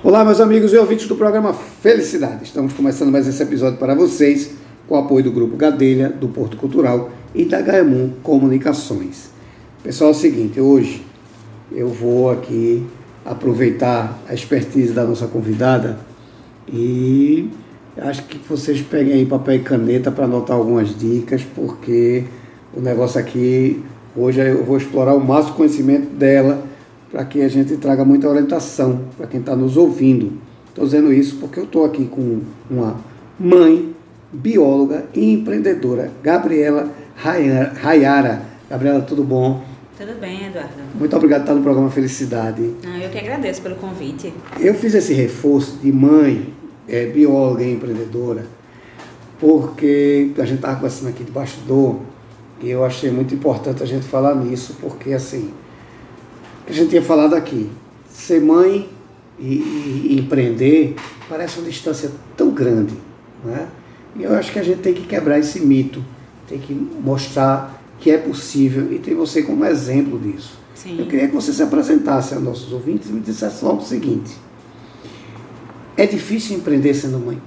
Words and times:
Olá, 0.00 0.24
meus 0.24 0.40
amigos 0.40 0.72
e 0.72 0.76
ouvintes 0.76 1.08
do 1.08 1.16
programa 1.16 1.52
Felicidade. 1.52 2.44
Estamos 2.44 2.72
começando 2.72 3.10
mais 3.10 3.26
esse 3.26 3.42
episódio 3.42 3.80
para 3.80 3.96
vocês 3.96 4.52
com 4.86 4.94
o 4.94 4.98
apoio 4.98 5.24
do 5.24 5.32
Grupo 5.32 5.56
Gadelha, 5.56 6.08
do 6.08 6.28
Porto 6.28 6.56
Cultural 6.56 7.10
e 7.34 7.44
da 7.44 7.60
Gaemum 7.60 8.12
Comunicações. 8.22 9.30
Pessoal, 9.82 10.10
é 10.10 10.12
o 10.12 10.16
seguinte, 10.16 10.60
hoje 10.60 11.04
eu 11.72 11.88
vou 11.88 12.30
aqui 12.30 12.86
aproveitar 13.24 14.16
a 14.28 14.32
expertise 14.32 14.92
da 14.92 15.02
nossa 15.02 15.26
convidada 15.26 15.98
e 16.72 17.50
acho 17.96 18.22
que 18.22 18.38
vocês 18.48 18.80
peguem 18.80 19.14
aí 19.14 19.26
papel 19.26 19.56
e 19.56 19.58
caneta 19.58 20.12
para 20.12 20.26
anotar 20.26 20.56
algumas 20.56 20.96
dicas, 20.96 21.42
porque 21.56 22.22
o 22.72 22.80
negócio 22.80 23.18
aqui, 23.18 23.82
hoje 24.16 24.38
eu 24.38 24.64
vou 24.64 24.76
explorar 24.76 25.14
o 25.14 25.20
máximo 25.20 25.56
conhecimento 25.56 26.08
dela 26.14 26.67
para 27.10 27.24
que 27.24 27.42
a 27.42 27.48
gente 27.48 27.76
traga 27.76 28.04
muita 28.04 28.28
orientação 28.28 29.00
para 29.16 29.26
quem 29.26 29.40
está 29.40 29.56
nos 29.56 29.76
ouvindo. 29.76 30.32
Estou 30.68 30.84
dizendo 30.84 31.12
isso 31.12 31.36
porque 31.36 31.58
eu 31.58 31.64
estou 31.64 31.84
aqui 31.84 32.04
com 32.04 32.40
uma 32.70 32.96
mãe, 33.38 33.94
bióloga 34.32 35.06
e 35.14 35.32
empreendedora, 35.32 36.10
Gabriela 36.22 36.90
Rayara. 37.16 38.42
Gabriela, 38.68 39.00
tudo 39.00 39.24
bom? 39.24 39.64
Tudo 39.98 40.20
bem, 40.20 40.46
Eduardo. 40.46 40.70
Muito 40.94 41.16
obrigado 41.16 41.40
por 41.40 41.44
estar 41.44 41.54
no 41.54 41.62
programa 41.62 41.90
Felicidade. 41.90 42.74
Ah, 42.86 42.98
eu 43.00 43.10
que 43.10 43.18
agradeço 43.18 43.60
pelo 43.62 43.74
convite. 43.76 44.32
Eu 44.60 44.74
fiz 44.74 44.94
esse 44.94 45.12
reforço 45.12 45.78
de 45.82 45.90
mãe, 45.90 46.54
é, 46.86 47.06
bióloga 47.06 47.64
e 47.64 47.72
empreendedora, 47.72 48.46
porque 49.40 50.30
a 50.38 50.44
gente 50.44 50.56
estava 50.56 50.76
conversando 50.76 51.08
aqui 51.08 51.24
de 51.24 51.32
bastidor 51.32 51.96
e 52.60 52.70
eu 52.70 52.84
achei 52.84 53.10
muito 53.10 53.34
importante 53.34 53.82
a 53.82 53.86
gente 53.86 54.06
falar 54.06 54.34
nisso, 54.34 54.76
porque 54.80 55.12
assim, 55.12 55.50
que 56.68 56.74
a 56.74 56.76
gente 56.76 56.90
tinha 56.90 57.02
falado 57.02 57.34
aqui, 57.34 57.70
ser 58.10 58.42
mãe 58.42 58.88
e, 59.38 59.54
e, 59.54 60.06
e 60.10 60.18
empreender 60.18 60.96
parece 61.28 61.58
uma 61.58 61.68
distância 61.68 62.10
tão 62.36 62.50
grande, 62.50 62.94
né? 63.42 63.68
E 64.14 64.22
eu 64.22 64.34
acho 64.34 64.52
que 64.52 64.58
a 64.58 64.62
gente 64.62 64.80
tem 64.80 64.92
que 64.92 65.06
quebrar 65.06 65.38
esse 65.38 65.60
mito, 65.60 66.04
tem 66.46 66.58
que 66.58 66.74
mostrar 66.74 67.82
que 67.98 68.10
é 68.10 68.18
possível 68.18 68.92
e 68.92 68.98
ter 68.98 69.14
você 69.14 69.42
como 69.42 69.64
exemplo 69.64 70.18
disso. 70.18 70.58
Sim. 70.74 70.98
Eu 70.98 71.06
queria 71.06 71.28
que 71.28 71.34
você 71.34 71.52
se 71.52 71.62
apresentasse 71.62 72.34
aos 72.34 72.42
nossos 72.42 72.70
ouvintes 72.70 73.08
e 73.08 73.12
me 73.12 73.20
dissesse 73.20 73.64
logo 73.64 73.80
o 73.80 73.84
seguinte: 73.84 74.36
é 75.96 76.06
difícil 76.06 76.58
empreender 76.58 76.92
sendo 76.92 77.18
mãe? 77.18 77.40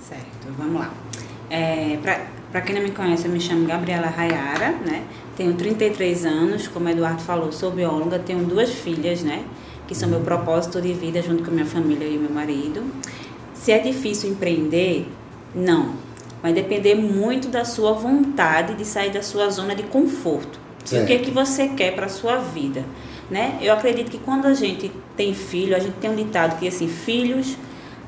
Certo, 0.00 0.48
vamos 0.58 0.80
lá. 0.80 0.92
É, 1.48 1.96
Para 2.50 2.60
quem 2.62 2.74
não 2.74 2.82
me 2.82 2.90
conhece, 2.90 3.26
eu 3.26 3.32
me 3.32 3.40
chamo 3.40 3.66
Gabriela 3.66 4.08
Rayara, 4.08 4.72
né? 4.84 5.04
Tenho 5.38 5.54
33 5.54 6.26
anos, 6.26 6.66
como 6.66 6.86
o 6.86 6.88
Eduardo 6.88 7.22
falou, 7.22 7.52
sou 7.52 7.70
bióloga, 7.70 8.18
tenho 8.18 8.44
duas 8.44 8.70
filhas, 8.70 9.22
né? 9.22 9.44
Que 9.86 9.94
são 9.94 10.08
meu 10.08 10.18
propósito 10.18 10.82
de 10.82 10.92
vida 10.92 11.22
junto 11.22 11.44
com 11.44 11.52
minha 11.52 11.64
família 11.64 12.08
e 12.08 12.18
meu 12.18 12.28
marido. 12.28 12.82
Se 13.54 13.70
é 13.70 13.78
difícil 13.78 14.30
empreender, 14.30 15.06
não. 15.54 15.94
Vai 16.42 16.52
depender 16.52 16.96
muito 16.96 17.46
da 17.46 17.64
sua 17.64 17.92
vontade 17.92 18.74
de 18.74 18.84
sair 18.84 19.12
da 19.12 19.22
sua 19.22 19.48
zona 19.48 19.76
de 19.76 19.84
conforto. 19.84 20.58
E 20.90 20.98
o 20.98 21.06
que, 21.06 21.12
é 21.12 21.18
que 21.18 21.30
você 21.30 21.68
quer 21.68 21.94
para 21.94 22.06
a 22.06 22.08
sua 22.08 22.38
vida, 22.38 22.84
né? 23.30 23.58
Eu 23.62 23.72
acredito 23.72 24.10
que 24.10 24.18
quando 24.18 24.46
a 24.46 24.54
gente 24.54 24.90
tem 25.16 25.34
filho, 25.34 25.76
a 25.76 25.78
gente 25.78 25.94
tem 26.00 26.10
um 26.10 26.16
ditado 26.16 26.58
que 26.58 26.66
assim, 26.66 26.88
filhos 26.88 27.56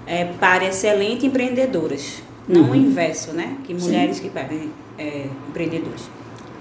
é, 0.04 0.24
para 0.24 0.64
excelentes 0.64 1.22
empreendedoras. 1.22 2.24
Não 2.48 2.62
uhum. 2.62 2.70
o 2.72 2.74
inverso, 2.74 3.32
né? 3.32 3.56
Que 3.62 3.72
mulheres 3.72 4.16
Sim. 4.16 4.22
que 4.24 4.30
parem 4.30 4.72
é, 4.98 5.26
empreendedores. 5.48 6.10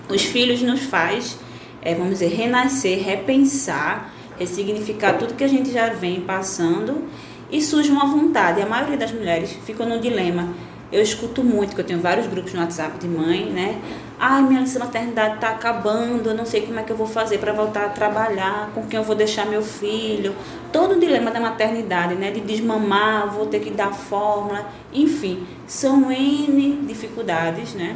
Os 0.10 0.24
filhos 0.24 0.64
nos 0.64 0.82
faz, 0.82 1.38
é, 1.84 1.94
vamos 1.94 2.14
dizer, 2.14 2.30
renascer, 2.30 3.00
repensar, 3.04 4.12
ressignificar 4.40 5.14
tudo 5.14 5.36
que 5.36 5.44
a 5.44 5.48
gente 5.48 5.72
já 5.72 5.90
vem 5.90 6.22
passando 6.22 7.04
e 7.52 7.62
surge 7.62 7.92
uma 7.92 8.08
vontade. 8.08 8.60
A 8.60 8.66
maioria 8.66 8.98
das 8.98 9.12
mulheres 9.12 9.52
ficam 9.66 9.88
no 9.88 10.00
dilema. 10.00 10.50
Eu 10.92 11.04
escuto 11.04 11.44
muito, 11.44 11.76
que 11.76 11.82
eu 11.82 11.86
tenho 11.86 12.00
vários 12.00 12.26
grupos 12.26 12.52
no 12.54 12.62
WhatsApp 12.62 12.98
de 12.98 13.08
mãe, 13.08 13.46
né? 13.52 13.80
Ai, 14.20 14.42
minha 14.42 14.62
licença 14.62 14.80
maternidade 14.80 15.36
está 15.36 15.50
acabando, 15.50 16.30
eu 16.30 16.36
não 16.36 16.46
sei 16.46 16.62
como 16.62 16.80
é 16.80 16.84
que 16.84 16.92
eu 16.92 16.98
vou 16.98 17.06
fazer 17.06 17.38
para 17.38 17.54
voltar 17.54 17.86
a 17.86 17.90
trabalhar, 17.90 18.72
com 18.74 18.88
quem 18.88 18.98
eu 18.98 19.04
vou 19.04 19.16
deixar 19.16 19.46
meu 19.46 19.62
filho. 19.62 20.36
Todo 20.74 20.96
o 20.96 21.00
dilema 21.00 21.30
da 21.30 21.40
maternidade, 21.40 22.16
né? 22.16 22.32
De 22.32 22.40
desmamar, 22.40 23.30
vou 23.30 23.46
ter 23.46 23.60
que 23.60 23.70
dar 23.70 23.94
fórmula, 23.94 24.68
enfim, 24.92 25.46
são 25.68 26.12
N 26.12 26.84
dificuldades, 26.88 27.76
né? 27.76 27.96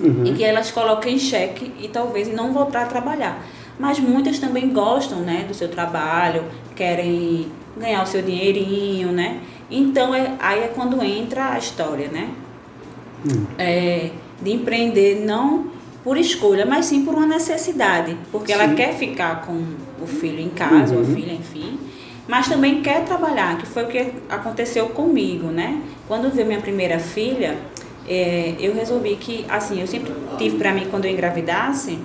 Uhum. 0.00 0.24
E 0.24 0.32
que 0.32 0.42
elas 0.42 0.70
colocam 0.70 1.10
em 1.10 1.18
xeque 1.18 1.72
e 1.80 1.88
talvez 1.88 2.32
não 2.32 2.52
voltar 2.52 2.82
a 2.82 2.86
trabalhar. 2.86 3.44
Mas 3.78 3.98
muitas 3.98 4.38
também 4.38 4.70
gostam, 4.70 5.20
né, 5.20 5.44
do 5.46 5.54
seu 5.54 5.68
trabalho, 5.68 6.44
querem 6.74 7.46
ganhar 7.76 8.02
o 8.02 8.06
seu 8.06 8.22
dinheirinho, 8.22 9.12
né? 9.12 9.40
Então 9.70 10.14
é, 10.14 10.32
aí 10.38 10.64
é 10.64 10.68
quando 10.68 11.02
entra 11.02 11.52
a 11.52 11.58
história, 11.58 12.08
né? 12.08 12.28
Uhum. 13.24 13.46
É, 13.58 14.10
de 14.42 14.52
empreender 14.52 15.22
não 15.24 15.70
por 16.02 16.16
escolha, 16.16 16.64
mas 16.64 16.86
sim 16.86 17.04
por 17.04 17.14
uma 17.14 17.26
necessidade, 17.26 18.16
porque 18.32 18.52
sim. 18.52 18.58
ela 18.58 18.74
quer 18.74 18.94
ficar 18.94 19.42
com 19.42 19.62
o 20.02 20.06
filho 20.06 20.40
em 20.40 20.48
casa, 20.48 20.94
uhum. 20.94 21.02
ou 21.02 21.10
a 21.10 21.14
filha, 21.14 21.32
enfim, 21.32 21.78
mas 22.26 22.48
também 22.48 22.80
quer 22.80 23.04
trabalhar, 23.04 23.58
que 23.58 23.66
foi 23.66 23.84
o 23.84 23.86
que 23.88 24.12
aconteceu 24.28 24.88
comigo, 24.90 25.48
né? 25.48 25.82
Quando 26.08 26.30
veio 26.32 26.46
minha 26.46 26.60
primeira 26.60 26.98
filha, 26.98 27.58
é, 28.08 28.54
eu 28.58 28.74
resolvi 28.74 29.16
que, 29.16 29.44
assim, 29.48 29.80
eu 29.80 29.86
sempre 29.86 30.12
tive 30.38 30.56
para 30.56 30.72
mim 30.72 30.86
quando 30.90 31.04
eu 31.04 31.10
engravidasse, 31.10 31.98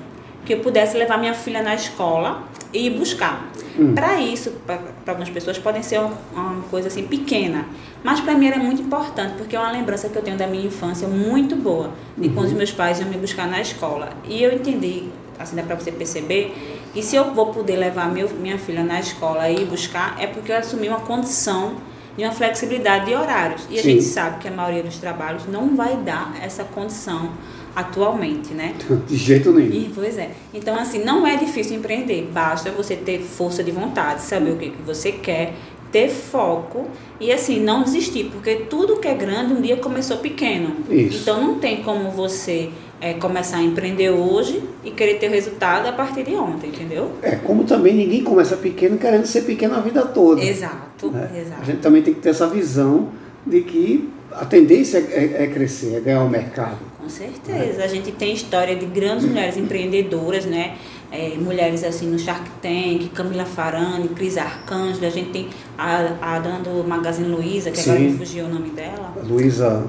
que 0.46 0.54
eu 0.54 0.60
pudesse 0.60 0.96
levar 0.98 1.18
minha 1.18 1.34
filha 1.34 1.62
na 1.64 1.74
escola 1.74 2.44
e 2.72 2.88
ir 2.88 2.92
buscar. 2.92 3.50
Hum. 3.78 3.94
Para 3.94 4.20
isso, 4.20 4.52
para 4.66 4.80
algumas 5.08 5.30
pessoas, 5.30 5.58
pode 5.58 5.84
ser 5.86 6.00
uma, 6.00 6.14
uma 6.34 6.62
coisa 6.64 6.88
assim 6.88 7.04
pequena, 7.04 7.66
mas 8.04 8.22
para 8.22 8.36
mim 8.36 8.48
era 8.48 8.58
muito 8.58 8.82
importante, 8.82 9.34
porque 9.38 9.56
é 9.56 9.60
uma 9.60 9.72
lembrança 9.72 10.08
que 10.08 10.16
eu 10.16 10.22
tenho 10.22 10.38
da 10.38 10.48
minha 10.48 10.68
infância 10.68 11.08
muito 11.08 11.56
boa, 11.56 11.92
de 12.18 12.28
uhum. 12.28 12.34
quando 12.36 12.48
os 12.48 12.54
meus 12.54 12.72
pais 12.72 13.00
iam 13.00 13.10
me 13.10 13.18
buscar 13.18 13.48
na 13.48 13.60
escola. 13.60 14.10
E 14.26 14.42
eu 14.42 14.54
entendi, 14.54 15.10
assim 15.40 15.56
dá 15.56 15.64
para 15.64 15.76
você 15.76 15.92
perceber, 15.92 16.56
que 16.94 17.02
se 17.02 17.16
eu 17.16 17.34
vou 17.34 17.48
poder 17.48 17.76
levar 17.76 18.10
meu, 18.12 18.30
minha 18.30 18.58
filha 18.58 18.84
na 18.84 19.00
escola 19.00 19.50
e 19.50 19.62
ir 19.62 19.66
buscar, 19.66 20.16
é 20.20 20.28
porque 20.28 20.52
eu 20.52 20.58
assumi 20.58 20.88
uma 20.88 21.02
condição 21.02 21.76
de 22.18 22.24
uma 22.24 22.32
flexibilidade 22.32 23.06
de 23.06 23.14
horários. 23.14 23.68
E 23.70 23.80
a 23.80 23.82
Sim. 23.82 23.92
gente 23.92 24.04
sabe 24.04 24.40
que 24.40 24.48
a 24.48 24.52
maioria 24.52 24.84
dos 24.84 24.98
trabalhos 24.98 25.46
não 25.48 25.76
vai 25.76 25.98
dar 25.98 26.36
essa 26.42 26.64
condição 26.64 27.32
atualmente, 27.76 28.54
né? 28.54 28.74
De 29.06 29.18
jeito 29.18 29.52
nenhum. 29.52 29.74
E, 29.74 29.92
pois 29.94 30.18
é. 30.18 30.32
Então, 30.54 30.80
assim, 30.80 31.04
não 31.04 31.28
é 31.28 31.36
difícil 31.36 31.76
empreender. 31.78 32.30
Basta 32.32 32.72
você 32.72 32.96
ter 32.96 33.20
força 33.20 33.64
de 33.64 33.72
vontade, 33.72 34.22
saber 34.22 34.52
o 34.52 34.56
que, 34.56 34.70
que 34.70 34.82
você 34.82 35.12
quer 35.12 35.54
ter 35.92 36.10
foco 36.10 36.88
e 37.22 37.32
assim 37.32 37.62
não 37.62 37.82
desistir, 37.82 38.26
porque 38.26 38.56
tudo 38.70 38.98
que 38.98 39.08
é 39.08 39.14
grande 39.14 39.54
um 39.54 39.62
dia 39.62 39.78
começou 39.78 40.18
pequeno. 40.18 40.76
Isso. 40.90 41.20
Então 41.22 41.42
não 41.42 41.58
tem 41.58 41.84
como 41.84 42.12
você 42.12 42.70
é, 43.02 43.14
começar 43.14 43.58
a 43.58 43.64
empreender 43.64 44.10
hoje 44.10 44.64
e 44.84 44.92
querer 44.92 45.16
ter 45.16 45.30
resultado 45.30 45.88
a 45.88 45.92
partir 45.92 46.24
de 46.24 46.36
ontem, 46.36 46.68
entendeu? 46.68 47.12
É, 47.22 47.36
como 47.36 47.64
também 47.64 47.94
ninguém 47.94 48.24
começa 48.24 48.56
pequeno 48.58 48.98
querendo 48.98 49.26
ser 49.26 49.42
pequeno 49.42 49.76
a 49.76 49.82
vida 49.82 50.02
toda. 50.04 50.44
Exato, 50.44 51.12
né? 51.12 51.30
exato. 51.36 51.62
A 51.62 51.66
gente 51.66 51.80
também 51.80 52.02
tem 52.02 52.14
que 52.14 52.22
ter 52.22 52.30
essa 52.30 52.48
visão 52.48 53.10
de 53.46 53.62
que 53.62 54.10
a 54.32 54.46
tendência 54.46 54.98
é, 54.98 55.44
é 55.44 55.48
crescer, 55.48 55.96
é 55.96 56.00
ganhar 56.00 56.24
o 56.24 56.30
mercado. 56.30 56.80
Com 57.00 57.08
certeza. 57.08 57.84
A 57.84 57.88
gente 57.88 58.12
tem 58.12 58.34
história 58.34 58.76
de 58.76 58.86
grandes 58.86 59.26
mulheres 59.26 59.58
empreendedoras, 59.58 60.46
né? 60.46 60.76
É, 61.12 61.36
mulheres 61.38 61.84
assim 61.84 62.08
no 62.08 62.18
Shark 62.18 62.50
Tank, 62.62 63.10
Camila 63.14 63.46
Farani, 63.46 64.10
Cris 64.10 64.38
Arcângela, 64.38 65.08
a 65.08 65.12
gente 65.12 65.30
tem 65.30 65.50
a, 65.78 66.16
a 66.20 66.40
dona 66.40 66.60
do 66.60 66.84
Magazine 66.84 67.30
Luiza, 67.30 67.70
que 67.70 67.78
Sim. 67.78 67.92
agora 67.92 68.06
me 68.06 68.18
fugiu 68.18 68.46
o 68.46 68.50
nome 68.50 68.70
dela. 68.72 69.14
Luiza, 69.24 69.86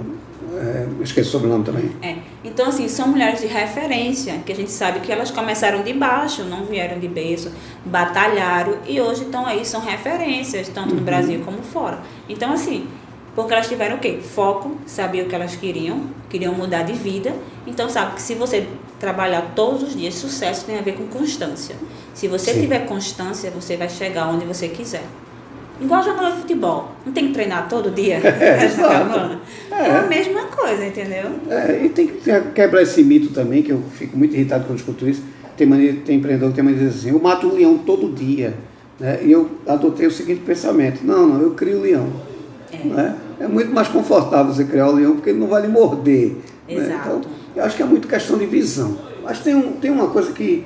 é, 0.56 0.86
esqueci 1.02 1.28
o 1.28 1.32
sobrenome 1.32 1.64
também. 1.64 1.90
É. 2.02 2.16
Então, 2.44 2.68
assim, 2.68 2.88
são 2.88 3.08
mulheres 3.08 3.40
de 3.40 3.46
referência, 3.46 4.38
que 4.44 4.52
a 4.52 4.54
gente 4.54 4.70
sabe 4.70 5.00
que 5.00 5.12
elas 5.12 5.30
começaram 5.30 5.82
de 5.82 5.92
baixo, 5.92 6.44
não 6.44 6.64
vieram 6.64 6.98
de 6.98 7.08
berço, 7.08 7.50
batalharam 7.84 8.78
e 8.86 9.00
hoje 9.00 9.24
estão 9.24 9.46
aí, 9.46 9.64
são 9.64 9.80
referências, 9.80 10.68
tanto 10.68 10.90
no 10.90 10.98
uhum. 10.98 11.04
Brasil 11.04 11.42
como 11.44 11.62
fora. 11.62 12.00
Então, 12.28 12.52
assim, 12.52 12.86
porque 13.34 13.52
elas 13.52 13.68
tiveram 13.68 13.96
o 13.96 13.98
quê? 13.98 14.18
Foco, 14.22 14.76
sabiam 14.86 15.26
o 15.26 15.28
que 15.28 15.34
elas 15.34 15.54
queriam, 15.54 16.06
queriam 16.30 16.54
mudar 16.54 16.84
de 16.84 16.94
vida. 16.94 17.34
Então, 17.66 17.88
sabe 17.88 18.14
que 18.14 18.22
se 18.22 18.34
você 18.34 18.66
trabalhar 18.98 19.52
todos 19.54 19.82
os 19.82 19.94
dias, 19.94 20.14
sucesso 20.14 20.64
tem 20.64 20.78
a 20.78 20.82
ver 20.82 20.94
com 20.94 21.06
constância. 21.06 21.76
Se 22.14 22.28
você 22.28 22.54
Sim. 22.54 22.62
tiver 22.62 22.86
constância, 22.86 23.50
você 23.50 23.76
vai 23.76 23.90
chegar 23.90 24.28
onde 24.28 24.46
você 24.46 24.68
quiser. 24.68 25.04
Igual 25.80 26.02
jogador 26.02 26.32
de 26.32 26.38
futebol. 26.38 26.92
Não 27.04 27.12
tem 27.12 27.28
que 27.28 27.34
treinar 27.34 27.68
todo 27.68 27.90
dia? 27.90 28.20
É, 28.26 28.64
exato. 28.64 29.38
É. 29.70 29.74
é. 29.74 29.98
a 29.98 30.02
mesma 30.02 30.42
coisa, 30.44 30.86
entendeu? 30.86 31.24
É, 31.50 31.84
e 31.84 31.88
tem 31.88 32.06
que 32.06 32.30
quebrar 32.54 32.82
esse 32.82 33.02
mito 33.02 33.32
também, 33.32 33.62
que 33.62 33.72
eu 33.72 33.82
fico 33.92 34.16
muito 34.16 34.34
irritado 34.34 34.64
quando 34.64 34.78
escuto 34.78 35.08
isso. 35.08 35.22
Tem, 35.56 35.66
mania, 35.66 35.96
tem 36.04 36.18
empreendedor 36.18 36.50
que 36.50 36.56
tem 36.56 36.64
mania 36.64 36.78
de 36.78 36.86
dizer 36.86 36.98
assim, 36.98 37.10
eu 37.10 37.22
mato 37.22 37.46
um 37.46 37.54
leão 37.54 37.78
todo 37.78 38.12
dia. 38.12 38.54
Né? 38.98 39.20
E 39.24 39.32
eu 39.32 39.50
adotei 39.66 40.06
o 40.06 40.10
seguinte 40.10 40.40
pensamento, 40.40 41.04
não, 41.04 41.26
não, 41.26 41.40
eu 41.42 41.50
crio 41.52 41.78
o 41.78 41.82
leão. 41.82 42.08
É. 42.72 42.86
Né? 42.86 43.16
é 43.40 43.46
muito 43.46 43.72
mais 43.72 43.88
confortável 43.88 44.52
você 44.52 44.64
criar 44.64 44.88
o 44.88 44.92
leão 44.92 45.14
porque 45.14 45.30
ele 45.30 45.38
não 45.38 45.48
vai 45.48 45.62
lhe 45.62 45.68
morder. 45.68 46.36
Exato. 46.68 46.88
Né? 46.88 47.00
Então, 47.00 47.22
eu 47.54 47.64
acho 47.64 47.76
que 47.76 47.82
é 47.82 47.86
muito 47.86 48.08
questão 48.08 48.38
de 48.38 48.46
visão. 48.46 48.96
Mas 49.22 49.40
tem, 49.40 49.54
um, 49.54 49.72
tem 49.72 49.90
uma 49.90 50.08
coisa 50.08 50.32
que 50.32 50.64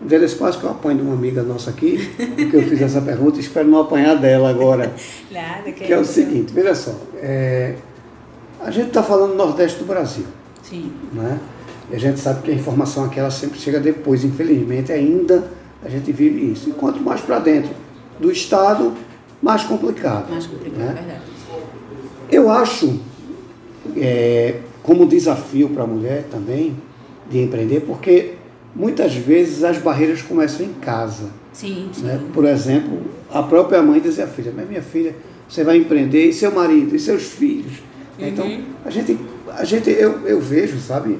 Um 0.00 0.06
desse 0.06 0.36
quase 0.36 0.58
que 0.58 0.64
eu 0.64 0.70
apanho 0.70 0.98
de 0.98 1.02
uma 1.02 1.14
amiga 1.14 1.42
nossa 1.42 1.70
aqui, 1.70 2.08
porque 2.16 2.56
eu 2.56 2.62
fiz 2.62 2.80
essa 2.82 3.00
pergunta 3.00 3.40
espero 3.40 3.66
não 3.66 3.80
apanhar 3.80 4.16
dela 4.16 4.48
agora. 4.48 4.94
Nada, 5.30 5.72
que, 5.72 5.84
que 5.84 5.92
é, 5.92 5.98
o 5.98 6.04
seguinte, 6.04 6.52
veja 6.52 6.74
só, 6.74 6.94
é, 7.16 7.74
a 8.60 8.70
gente 8.70 8.88
está 8.88 9.02
falando 9.02 9.32
do 9.32 9.36
Nordeste 9.36 9.78
do 9.78 9.84
Brasil. 9.84 10.24
Sim. 10.62 10.92
Né? 11.12 11.38
E 11.90 11.96
a 11.96 11.98
gente 11.98 12.20
sabe 12.20 12.42
que 12.42 12.50
a 12.50 12.54
informação 12.54 13.04
aqui 13.04 13.18
ela 13.18 13.30
sempre 13.30 13.58
chega 13.58 13.80
depois, 13.80 14.24
infelizmente 14.24 14.92
ainda 14.92 15.50
a 15.84 15.88
gente 15.88 16.12
vive 16.12 16.52
isso. 16.52 16.70
E 16.70 16.72
quanto 16.72 17.00
mais 17.00 17.20
para 17.20 17.38
dentro 17.38 17.70
do 18.20 18.30
Estado, 18.30 18.92
mais 19.42 19.64
complicado. 19.64 20.30
Mais 20.30 20.46
complicado, 20.46 20.78
né? 20.78 20.90
é 20.90 20.94
verdade. 20.94 21.22
Eu 22.30 22.50
acho, 22.50 23.00
é, 23.96 24.60
como 24.82 25.06
desafio 25.06 25.70
para 25.70 25.84
a 25.84 25.86
mulher 25.86 26.24
também, 26.30 26.76
de 27.30 27.42
empreender, 27.42 27.80
porque 27.80 28.34
muitas 28.78 29.14
vezes 29.14 29.64
as 29.64 29.76
barreiras 29.78 30.22
começam 30.22 30.64
em 30.64 30.72
casa. 30.74 31.26
Sim, 31.52 31.90
sim. 31.92 32.04
Né? 32.04 32.20
Por 32.32 32.44
exemplo, 32.44 33.00
a 33.28 33.42
própria 33.42 33.82
mãe 33.82 34.00
dizia 34.00 34.24
à 34.24 34.28
filha, 34.28 34.52
mas 34.54 34.68
minha 34.68 34.80
filha, 34.80 35.16
você 35.48 35.64
vai 35.64 35.76
empreender, 35.76 36.28
e 36.28 36.32
seu 36.32 36.52
marido, 36.52 36.94
e 36.94 36.98
seus 36.98 37.24
filhos. 37.24 37.72
Uhum. 38.18 38.28
Então, 38.28 38.60
a 38.84 38.90
gente, 38.90 39.18
a 39.48 39.64
gente 39.64 39.90
eu, 39.90 40.26
eu 40.26 40.40
vejo, 40.40 40.78
sabe, 40.78 41.18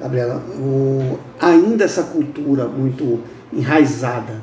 Gabriela, 0.00 0.42
o, 0.56 1.18
ainda 1.40 1.84
essa 1.84 2.02
cultura 2.02 2.66
muito 2.66 3.20
enraizada. 3.52 4.42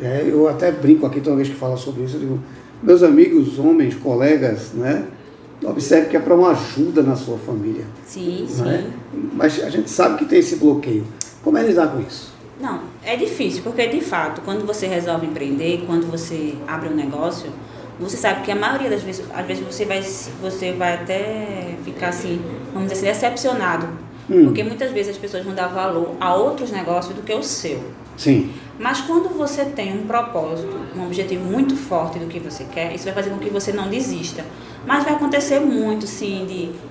Né? 0.00 0.24
Eu 0.26 0.48
até 0.48 0.72
brinco 0.72 1.04
aqui 1.04 1.20
toda 1.20 1.36
vez 1.36 1.48
que 1.48 1.54
falo 1.54 1.76
sobre 1.76 2.04
isso, 2.04 2.16
eu 2.16 2.20
digo, 2.20 2.40
meus 2.82 3.02
amigos, 3.02 3.58
homens, 3.58 3.94
colegas, 3.94 4.72
né? 4.74 5.06
Observe 5.64 6.08
que 6.08 6.16
é 6.16 6.20
para 6.20 6.34
uma 6.34 6.50
ajuda 6.50 7.02
na 7.02 7.14
sua 7.14 7.38
família. 7.38 7.84
Sim, 8.04 8.44
sim. 8.48 8.68
É? 8.68 8.84
Mas 9.32 9.62
a 9.62 9.70
gente 9.70 9.88
sabe 9.88 10.18
que 10.18 10.24
tem 10.24 10.40
esse 10.40 10.56
bloqueio. 10.56 11.04
Como 11.42 11.58
é 11.58 11.62
lidar 11.62 11.88
com 11.88 12.00
isso? 12.00 12.32
Não, 12.60 12.80
é 13.04 13.16
difícil, 13.16 13.62
porque 13.62 13.86
de 13.88 14.00
fato, 14.00 14.40
quando 14.42 14.64
você 14.64 14.86
resolve 14.86 15.26
empreender, 15.26 15.84
quando 15.86 16.08
você 16.10 16.54
abre 16.66 16.88
um 16.88 16.94
negócio, 16.94 17.50
você 17.98 18.16
sabe 18.16 18.42
que 18.42 18.50
a 18.50 18.56
maioria 18.56 18.88
das 18.88 19.02
vezes, 19.02 19.24
às 19.34 19.46
vezes 19.46 19.64
você 19.64 19.84
vai, 19.84 20.02
você 20.40 20.72
vai 20.72 20.94
até 20.94 21.76
ficar 21.84 22.08
assim, 22.08 22.40
vamos 22.72 22.92
dizer 22.92 23.10
assim, 23.10 23.20
decepcionado. 23.20 23.88
Hum. 24.30 24.44
Porque 24.44 24.62
muitas 24.62 24.92
vezes 24.92 25.12
as 25.12 25.18
pessoas 25.18 25.44
vão 25.44 25.54
dar 25.54 25.68
valor 25.68 26.14
a 26.20 26.34
outros 26.34 26.70
negócios 26.70 27.14
do 27.14 27.22
que 27.22 27.34
o 27.34 27.42
seu. 27.42 27.82
Sim. 28.16 28.52
Mas 28.78 29.00
quando 29.00 29.28
você 29.36 29.64
tem 29.64 29.98
um 29.98 30.06
propósito, 30.06 30.76
um 30.96 31.04
objetivo 31.06 31.44
muito 31.44 31.76
forte 31.76 32.18
do 32.18 32.26
que 32.26 32.38
você 32.38 32.64
quer, 32.64 32.94
isso 32.94 33.04
vai 33.04 33.12
fazer 33.12 33.30
com 33.30 33.38
que 33.38 33.50
você 33.50 33.72
não 33.72 33.88
desista. 33.88 34.44
Mas 34.86 35.04
vai 35.04 35.14
acontecer 35.14 35.60
muito, 35.60 36.06
sim, 36.06 36.46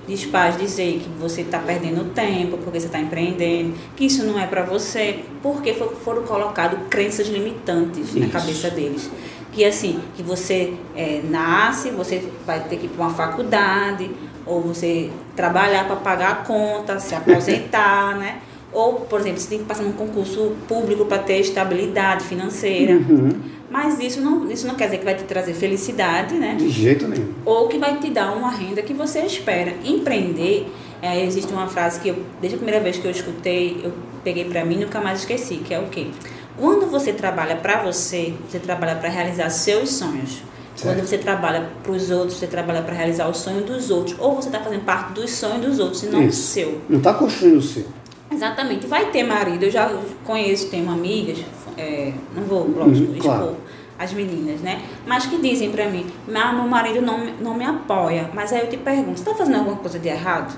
de, 0.08 0.16
de 0.16 0.28
pais 0.28 0.58
dizer 0.58 1.00
que 1.00 1.10
você 1.20 1.42
está 1.42 1.60
perdendo 1.60 2.14
tempo, 2.14 2.58
porque 2.58 2.80
você 2.80 2.86
está 2.86 3.00
empreendendo, 3.00 3.74
que 3.96 4.06
isso 4.06 4.24
não 4.24 4.40
é 4.40 4.48
para 4.48 4.64
você, 4.64 5.20
porque 5.42 5.74
foram 5.74 6.24
colocadas 6.24 6.80
crenças 6.90 7.28
limitantes 7.28 8.10
isso. 8.10 8.20
na 8.20 8.28
cabeça 8.28 8.70
deles. 8.70 9.10
Que 9.52 9.66
assim, 9.66 10.00
que 10.16 10.24
você 10.24 10.74
é, 10.96 11.22
nasce, 11.30 11.90
você 11.90 12.24
vai 12.46 12.62
ter 12.62 12.78
que 12.78 12.86
ir 12.86 12.90
para 12.90 13.06
uma 13.06 13.14
faculdade, 13.14 14.10
ou 14.46 14.62
você 14.62 15.10
trabalhar 15.36 15.86
para 15.86 15.98
pagar 15.98 16.32
a 16.32 16.36
conta, 16.36 17.00
se 17.00 17.14
aposentar, 17.14 18.16
né? 18.20 18.40
Ou, 18.74 19.02
por 19.02 19.20
exemplo, 19.20 19.40
você 19.40 19.50
tem 19.50 19.60
que 19.60 19.66
passar 19.66 19.84
num 19.84 19.92
concurso 19.92 20.54
público 20.68 21.06
para 21.06 21.20
ter 21.20 21.40
estabilidade 21.40 22.24
financeira. 22.24 22.94
Uhum. 22.94 23.30
Mas 23.72 24.00
isso 24.00 24.20
não, 24.20 24.52
isso 24.52 24.68
não 24.68 24.76
quer 24.76 24.86
dizer 24.86 24.98
que 24.98 25.06
vai 25.06 25.16
te 25.16 25.24
trazer 25.24 25.54
felicidade, 25.54 26.36
né? 26.36 26.56
De 26.56 26.70
jeito 26.70 27.08
nenhum. 27.08 27.30
Ou 27.46 27.70
que 27.70 27.78
vai 27.78 27.98
te 28.00 28.10
dar 28.10 28.34
uma 28.36 28.52
renda 28.52 28.82
que 28.82 28.94
você 28.94 29.22
espera. 29.22 29.74
Empreender, 29.86 30.70
é, 31.02 31.26
existe 31.26 31.54
uma 31.54 31.68
frase 31.68 32.02
que 32.02 32.10
eu, 32.10 32.18
desde 32.42 32.56
a 32.56 32.58
primeira 32.58 32.84
vez 32.84 32.98
que 32.98 33.06
eu 33.06 33.12
escutei, 33.12 33.80
eu 33.82 33.94
peguei 34.26 34.44
para 34.44 34.66
mim 34.66 34.76
e 34.76 34.80
nunca 34.84 35.00
mais 35.00 35.20
esqueci, 35.20 35.56
que 35.56 35.74
é 35.74 35.80
o 35.80 35.88
quê? 35.88 36.08
Quando 36.58 36.92
você 36.92 37.14
trabalha 37.14 37.56
para 37.56 37.82
você, 37.82 38.34
você 38.50 38.60
trabalha 38.60 38.96
para 38.96 39.08
realizar 39.08 39.50
seus 39.50 39.90
sonhos. 39.90 40.44
Certo. 40.76 40.96
Quando 40.96 41.08
você 41.08 41.18
trabalha 41.18 41.70
para 41.82 41.92
os 41.94 42.12
outros, 42.12 42.40
você 42.40 42.48
trabalha 42.48 42.82
para 42.82 42.94
realizar 42.94 43.28
o 43.30 43.34
sonho 43.34 43.64
dos 43.64 43.90
outros. 43.90 44.18
Ou 44.20 44.36
você 44.36 44.50
está 44.50 44.60
fazendo 44.60 44.84
parte 44.84 45.14
dos 45.14 45.32
sonhos 45.32 45.66
dos 45.66 45.80
outros 45.80 46.04
e 46.04 46.08
não 46.08 46.24
Isso. 46.24 46.42
o 46.42 46.44
seu. 46.44 46.82
Não 46.90 46.98
está 46.98 47.14
construindo 47.14 47.58
o 47.58 47.62
seu. 47.62 47.86
Exatamente. 48.32 48.88
Vai 48.88 49.12
ter 49.12 49.24
marido, 49.24 49.64
eu 49.64 49.72
já 49.72 49.92
conheço, 50.26 50.70
tenho 50.70 50.90
amigas, 50.90 51.40
é, 51.78 52.14
não 52.36 52.44
vou, 52.44 52.68
lógico, 52.68 53.12
uhum, 53.12 53.18
expor 53.18 53.38
claro. 53.38 53.58
as 53.98 54.14
meninas, 54.14 54.62
né? 54.62 54.82
Mas 55.06 55.26
que 55.26 55.38
dizem 55.38 55.72
pra 55.72 55.90
mim, 55.90 56.06
ah, 56.34 56.54
meu 56.54 56.68
marido 56.68 57.02
não, 57.02 57.26
não 57.42 57.54
me 57.54 57.66
apoia. 57.66 58.30
Mas 58.34 58.52
aí 58.54 58.62
eu 58.62 58.70
te 58.70 58.78
pergunto, 58.78 59.20
você 59.20 59.26
tá 59.26 59.36
fazendo 59.36 59.58
alguma 59.58 59.78
coisa 59.78 60.00
de 60.00 60.08
errado? 60.08 60.58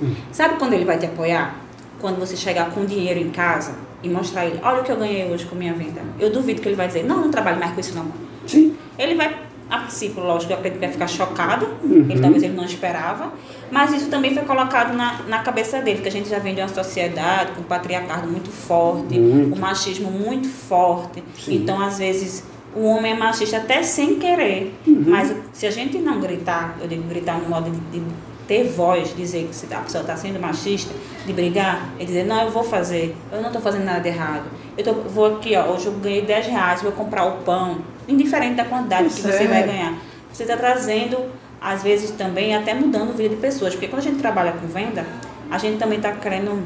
Uhum. 0.00 0.14
Sabe 0.32 0.56
quando 0.58 0.72
ele 0.72 0.84
vai 0.84 0.98
te 0.98 1.06
apoiar? 1.06 1.56
Quando 2.00 2.18
você 2.18 2.36
chegar 2.36 2.70
com 2.70 2.84
dinheiro 2.84 3.18
em 3.18 3.30
casa 3.30 3.74
e 4.02 4.08
mostrar 4.08 4.46
ele, 4.46 4.60
olha 4.62 4.82
o 4.82 4.84
que 4.84 4.92
eu 4.92 4.96
ganhei 4.96 5.30
hoje 5.30 5.46
com 5.46 5.56
minha 5.56 5.72
venda. 5.72 6.02
Eu 6.18 6.30
duvido 6.30 6.60
que 6.60 6.68
ele 6.68 6.76
vai 6.76 6.86
dizer, 6.86 7.04
não, 7.04 7.22
não 7.22 7.30
trabalho 7.30 7.58
mais 7.58 7.72
com 7.72 7.80
isso 7.80 7.94
não. 7.94 8.06
Sim. 8.46 8.76
Ele 8.98 9.14
vai 9.14 9.46
a 9.68 9.78
princípio, 9.78 10.22
lógico, 10.22 10.52
eu 10.52 10.58
acredito 10.58 10.78
que 10.78 10.86
vai 10.86 10.92
ficar 10.92 11.08
chocado, 11.08 11.66
uhum. 11.82 12.06
ele 12.08 12.20
talvez 12.20 12.42
ele 12.42 12.54
não 12.54 12.64
esperava, 12.64 13.32
mas 13.70 13.92
isso 13.92 14.08
também 14.08 14.32
foi 14.32 14.44
colocado 14.44 14.94
na, 14.94 15.22
na 15.26 15.40
cabeça 15.40 15.80
dele, 15.80 16.00
que 16.00 16.08
a 16.08 16.12
gente 16.12 16.28
já 16.28 16.38
vem 16.38 16.54
de 16.54 16.60
uma 16.60 16.68
sociedade 16.68 17.52
com 17.52 17.62
um 17.62 17.64
patriarcado 17.64 18.28
muito 18.28 18.50
forte, 18.50 19.18
muito. 19.18 19.56
um 19.56 19.58
machismo 19.58 20.10
muito 20.10 20.48
forte. 20.48 21.22
Sim. 21.36 21.56
Então, 21.56 21.80
às 21.80 21.98
vezes, 21.98 22.44
o 22.74 22.84
homem 22.84 23.12
é 23.12 23.16
machista 23.16 23.56
até 23.56 23.82
sem 23.82 24.16
querer, 24.20 24.72
uhum. 24.86 25.04
mas 25.06 25.34
se 25.52 25.66
a 25.66 25.70
gente 25.70 25.98
não 25.98 26.20
gritar, 26.20 26.76
eu 26.80 26.86
digo 26.86 27.02
gritar 27.08 27.38
no 27.38 27.48
modo 27.48 27.70
de, 27.70 27.98
de 27.98 28.06
ter 28.46 28.68
voz, 28.68 29.14
dizer 29.16 29.48
que 29.50 29.74
a 29.74 29.80
pessoa 29.80 30.02
está 30.02 30.16
sendo 30.16 30.38
machista, 30.38 30.94
de 31.26 31.32
brigar, 31.32 31.90
e 31.98 32.04
dizer, 32.04 32.24
não, 32.24 32.42
eu 32.42 32.50
vou 32.50 32.62
fazer, 32.62 33.16
eu 33.32 33.40
não 33.40 33.48
estou 33.48 33.60
fazendo 33.60 33.84
nada 33.84 34.00
de 34.00 34.08
errado. 34.08 34.44
Eu 34.78 34.84
tô, 34.84 34.92
vou 34.92 35.26
aqui, 35.36 35.56
ó, 35.56 35.72
hoje 35.72 35.86
eu 35.86 35.92
ganhei 35.94 36.22
10 36.22 36.46
reais, 36.46 36.82
vou 36.82 36.92
comprar 36.92 37.24
o 37.24 37.38
pão, 37.38 37.78
indiferente 38.08 38.54
da 38.54 38.64
quantidade 38.64 39.08
Isso 39.08 39.16
que 39.16 39.22
você 39.22 39.44
é. 39.44 39.46
vai 39.46 39.62
ganhar. 39.62 39.94
Você 40.32 40.42
está 40.42 40.56
trazendo, 40.56 41.26
às 41.60 41.82
vezes 41.82 42.10
também, 42.10 42.54
até 42.54 42.74
mudando 42.74 43.10
a 43.10 43.12
vida 43.12 43.30
de 43.34 43.40
pessoas. 43.40 43.74
Porque 43.74 43.88
quando 43.88 44.00
a 44.00 44.04
gente 44.04 44.18
trabalha 44.18 44.52
com 44.52 44.66
venda, 44.66 45.06
a 45.50 45.58
gente 45.58 45.78
também 45.78 45.98
está 45.98 46.12
querendo 46.12 46.62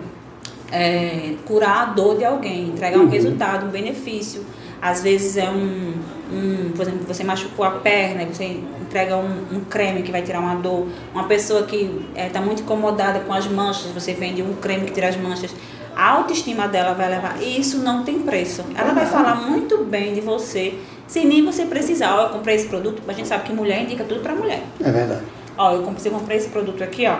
é, 0.73 1.35
curar 1.45 1.83
a 1.83 1.85
dor 1.87 2.17
de 2.17 2.25
alguém, 2.25 2.69
entregar 2.69 2.99
um 2.99 3.05
uhum. 3.05 3.11
resultado, 3.11 3.67
um 3.67 3.71
benefício. 3.71 4.45
Às 4.83 5.03
vezes 5.03 5.37
é 5.37 5.51
um, 5.51 5.93
um, 6.33 6.73
por 6.75 6.83
exemplo, 6.83 7.05
você 7.07 7.23
machucou 7.23 7.65
a 7.65 7.73
perna, 7.73 8.25
você 8.25 8.61
entrega 8.81 9.17
um, 9.17 9.57
um 9.57 9.61
creme 9.61 10.03
que 10.03 10.11
vai 10.11 10.23
tirar 10.23 10.41
uma 10.41 10.55
dor. 10.55 10.87
Uma 11.13 11.25
pessoa 11.25 11.65
que 11.65 12.07
está 12.17 12.41
é, 12.41 12.43
muito 12.43 12.63
incomodada 12.63 13.21
com 13.21 13.33
as 13.33 13.47
manchas, 13.47 13.93
você 13.93 14.15
vende 14.15 14.43
um 14.43 14.55
creme 14.55 14.87
que 14.87 14.93
tira 14.93 15.09
as 15.09 15.17
manchas 15.17 15.55
a 16.01 16.13
autoestima 16.13 16.67
dela 16.67 16.95
vai 16.95 17.11
levar. 17.11 17.43
E 17.43 17.61
isso 17.61 17.79
não 17.79 18.03
tem 18.03 18.21
preço. 18.21 18.65
Ela 18.75 18.93
vai 18.95 19.05
falar 19.05 19.35
muito 19.35 19.85
bem 19.85 20.15
de 20.15 20.23
você, 20.23 20.79
sem 21.11 21.27
nem 21.27 21.45
você 21.45 21.65
precisar. 21.65 22.15
Ó, 22.15 22.23
eu 22.27 22.29
comprei 22.31 22.55
esse 22.55 22.69
produto, 22.69 23.03
a 23.09 23.13
gente 23.13 23.27
sabe 23.27 23.45
que 23.45 23.53
mulher 23.53 23.83
indica 23.83 24.05
tudo 24.05 24.21
para 24.21 24.35
mulher. 24.35 24.63
É 24.81 24.91
verdade. 24.91 25.23
Ó, 25.59 25.73
eu 25.73 25.83
comprei, 25.83 26.11
comprei 26.11 26.39
esse 26.39 26.49
produto 26.49 26.83
aqui, 26.83 27.07
ó, 27.07 27.17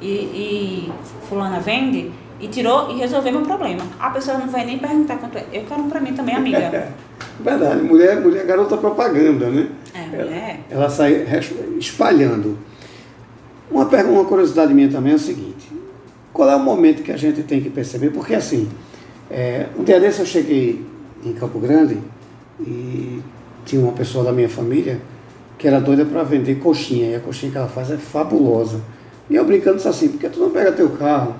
e, 0.00 0.06
e 0.06 0.92
fulana 1.28 1.58
vende 1.60 2.10
e 2.40 2.48
tirou 2.48 2.90
e 2.90 2.98
resolveu 2.98 3.32
meu 3.32 3.42
problema. 3.42 3.82
A 3.98 4.10
pessoa 4.10 4.38
não 4.38 4.48
vai 4.48 4.64
nem 4.64 4.78
perguntar 4.78 5.16
quanto 5.18 5.38
é. 5.38 5.44
Eu 5.52 5.64
quero 5.64 5.82
um 5.82 5.90
para 5.90 6.00
mim 6.00 6.12
também, 6.12 6.34
amiga. 6.34 6.88
verdade. 7.40 7.82
Mulher, 7.82 8.20
mulher 8.20 8.46
garota 8.46 8.76
propaganda, 8.76 9.48
né? 9.48 9.68
É, 9.94 10.16
mulher. 10.16 10.60
Ela, 10.70 10.82
ela 10.82 10.90
sai 10.90 11.26
espalhando. 11.78 12.58
Uma, 13.70 13.84
uma 13.84 14.24
curiosidade 14.24 14.72
minha 14.72 14.88
também 14.88 15.12
é 15.12 15.16
o 15.16 15.18
seguinte 15.18 15.72
qual 16.32 16.48
é 16.50 16.56
o 16.56 16.60
momento 16.60 17.02
que 17.02 17.12
a 17.12 17.16
gente 17.16 17.42
tem 17.42 17.60
que 17.60 17.68
perceber? 17.68 18.10
Porque 18.10 18.34
assim, 18.34 18.68
é, 19.30 19.66
um 19.78 19.84
dia 19.84 20.00
desse 20.00 20.20
eu 20.20 20.26
cheguei 20.26 20.84
em 21.24 21.32
Campo 21.34 21.58
Grande 21.58 21.98
e 22.60 23.20
tinha 23.64 23.82
uma 23.82 23.92
pessoa 23.92 24.24
da 24.24 24.32
minha 24.32 24.48
família 24.48 25.00
que 25.58 25.68
era 25.68 25.80
doida 25.80 26.04
para 26.04 26.22
vender 26.24 26.56
coxinha, 26.56 27.10
e 27.10 27.14
a 27.14 27.20
coxinha 27.20 27.52
que 27.52 27.58
ela 27.58 27.68
faz 27.68 27.90
é 27.90 27.96
fabulosa. 27.96 28.80
E 29.30 29.36
eu 29.36 29.44
brincando 29.44 29.76
disse 29.76 29.88
assim, 29.88 30.08
porque 30.08 30.28
tu 30.28 30.40
não 30.40 30.50
pega 30.50 30.72
teu 30.72 30.90
carro, 30.90 31.36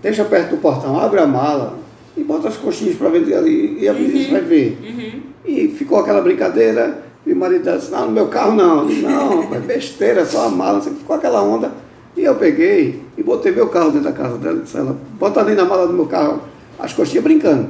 deixa 0.00 0.24
perto 0.24 0.50
do 0.50 0.56
portão, 0.58 0.98
abre 0.98 1.18
a 1.18 1.26
mala 1.26 1.76
e 2.16 2.22
bota 2.22 2.48
as 2.48 2.56
coxinhas 2.56 2.94
para 2.94 3.08
vender 3.08 3.34
ali 3.34 3.78
e 3.80 3.88
a 3.88 3.92
uhum, 3.92 4.30
vai 4.30 4.40
ver. 4.40 4.78
Uhum. 4.82 5.20
E 5.44 5.68
ficou 5.68 5.98
aquela 5.98 6.20
brincadeira, 6.20 7.02
e 7.26 7.32
o 7.32 7.36
marido 7.36 7.68
disse, 7.68 7.90
não, 7.90 8.06
no 8.06 8.12
meu 8.12 8.28
carro 8.28 8.54
não. 8.54 8.86
Disse, 8.86 9.02
não, 9.02 9.42
é 9.52 9.58
besteira, 9.58 10.20
é 10.20 10.24
só 10.24 10.46
a 10.46 10.48
mala. 10.48 10.80
Ficou 10.80 11.16
aquela 11.16 11.42
onda. 11.42 11.72
E 12.16 12.22
eu 12.22 12.36
peguei 12.36 13.02
e 13.18 13.22
botei 13.22 13.50
meu 13.50 13.68
carro 13.68 13.90
dentro 13.90 14.04
da 14.04 14.12
casa 14.12 14.38
dela. 14.38 14.60
Disse 14.60 14.76
ela, 14.76 14.96
bota 15.18 15.40
ali 15.40 15.54
na 15.54 15.64
mala 15.64 15.88
do 15.88 15.92
meu 15.92 16.06
carro 16.06 16.40
as 16.78 16.92
coxinhas 16.92 17.24
brincando. 17.24 17.68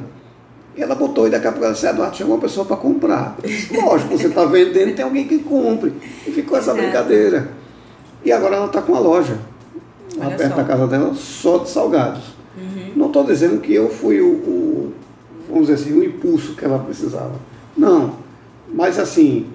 E 0.77 0.83
ela 0.83 0.95
botou 0.95 1.27
e 1.27 1.31
daqui 1.31 1.47
a 1.47 1.51
pouco 1.53 1.65
ela 1.65 1.75
disse, 1.75 1.87
Eduardo, 1.87 2.17
chegou 2.17 2.35
uma 2.35 2.41
pessoa 2.41 2.67
para 2.67 2.77
comprar. 2.77 3.37
Lógico, 3.73 4.19
você 4.19 4.27
está 4.27 4.45
vendendo, 4.45 4.95
tem 4.95 5.05
alguém 5.05 5.27
que 5.27 5.39
compre. 5.39 5.93
E 6.27 6.31
ficou 6.31 6.59
essa 6.59 6.75
brincadeira. 6.75 7.49
E 8.25 8.31
agora 8.31 8.57
ela 8.57 8.67
está 8.67 8.83
com 8.83 8.93
uma 8.93 9.01
loja 9.01 9.39
lá 10.17 10.31
perto 10.31 10.51
só. 10.51 10.57
da 10.57 10.65
casa 10.65 10.87
dela, 10.87 11.15
só 11.15 11.59
de 11.59 11.71
salgados. 11.71 12.37
Uhum. 12.57 12.93
Não 12.97 13.07
estou 13.07 13.25
dizendo 13.25 13.61
que 13.61 13.75
eu 13.75 13.89
fui 13.89 14.21
o, 14.21 14.27
o, 14.27 14.93
vamos 15.49 15.69
dizer 15.69 15.81
assim, 15.81 15.99
o 15.99 16.05
impulso 16.05 16.55
que 16.55 16.65
ela 16.65 16.79
precisava. 16.79 17.35
Não. 17.77 18.17
Mas 18.73 18.99
assim, 18.99 19.47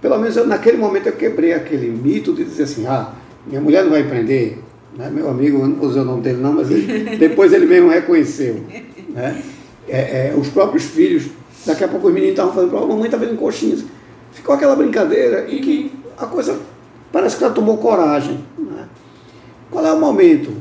pelo 0.00 0.18
menos 0.18 0.36
eu, 0.36 0.46
naquele 0.46 0.76
momento 0.76 1.06
eu 1.06 1.12
quebrei 1.12 1.52
aquele 1.52 1.88
mito 1.90 2.32
de 2.32 2.44
dizer 2.44 2.64
assim, 2.64 2.86
ah, 2.86 3.12
minha 3.46 3.60
mulher 3.60 3.82
não 3.82 3.90
vai 3.90 4.00
empreender, 4.00 4.62
né? 4.96 5.10
meu 5.10 5.28
amigo, 5.28 5.58
eu 5.58 5.68
não 5.68 5.76
vou 5.76 5.88
dizer 5.88 6.00
o 6.00 6.04
nome 6.04 6.22
dele 6.22 6.40
não, 6.40 6.52
mas 6.52 6.70
ele, 6.70 7.16
depois 7.18 7.52
ele 7.52 7.66
mesmo 7.66 7.90
reconheceu. 7.90 8.62
Né? 9.10 9.42
É, 9.88 10.28
é, 10.28 10.34
os 10.36 10.48
próprios 10.48 10.84
filhos, 10.84 11.26
daqui 11.66 11.84
a 11.84 11.88
pouco 11.88 12.08
os 12.08 12.14
meninos 12.14 12.38
estavam 12.38 12.54
falando, 12.54 12.76
a 12.76 12.86
mamãe 12.86 13.06
está 13.06 13.16
vendo 13.16 13.36
coxinhas. 13.38 13.84
Ficou 14.32 14.54
aquela 14.54 14.76
brincadeira 14.76 15.46
e 15.48 15.60
que 15.60 15.92
a 16.18 16.26
coisa 16.26 16.58
parece 17.12 17.36
que 17.36 17.44
ela 17.44 17.52
tomou 17.52 17.78
coragem. 17.78 18.44
Né? 18.58 18.88
Qual 19.70 19.84
é 19.84 19.92
o 19.92 20.00
momento 20.00 20.52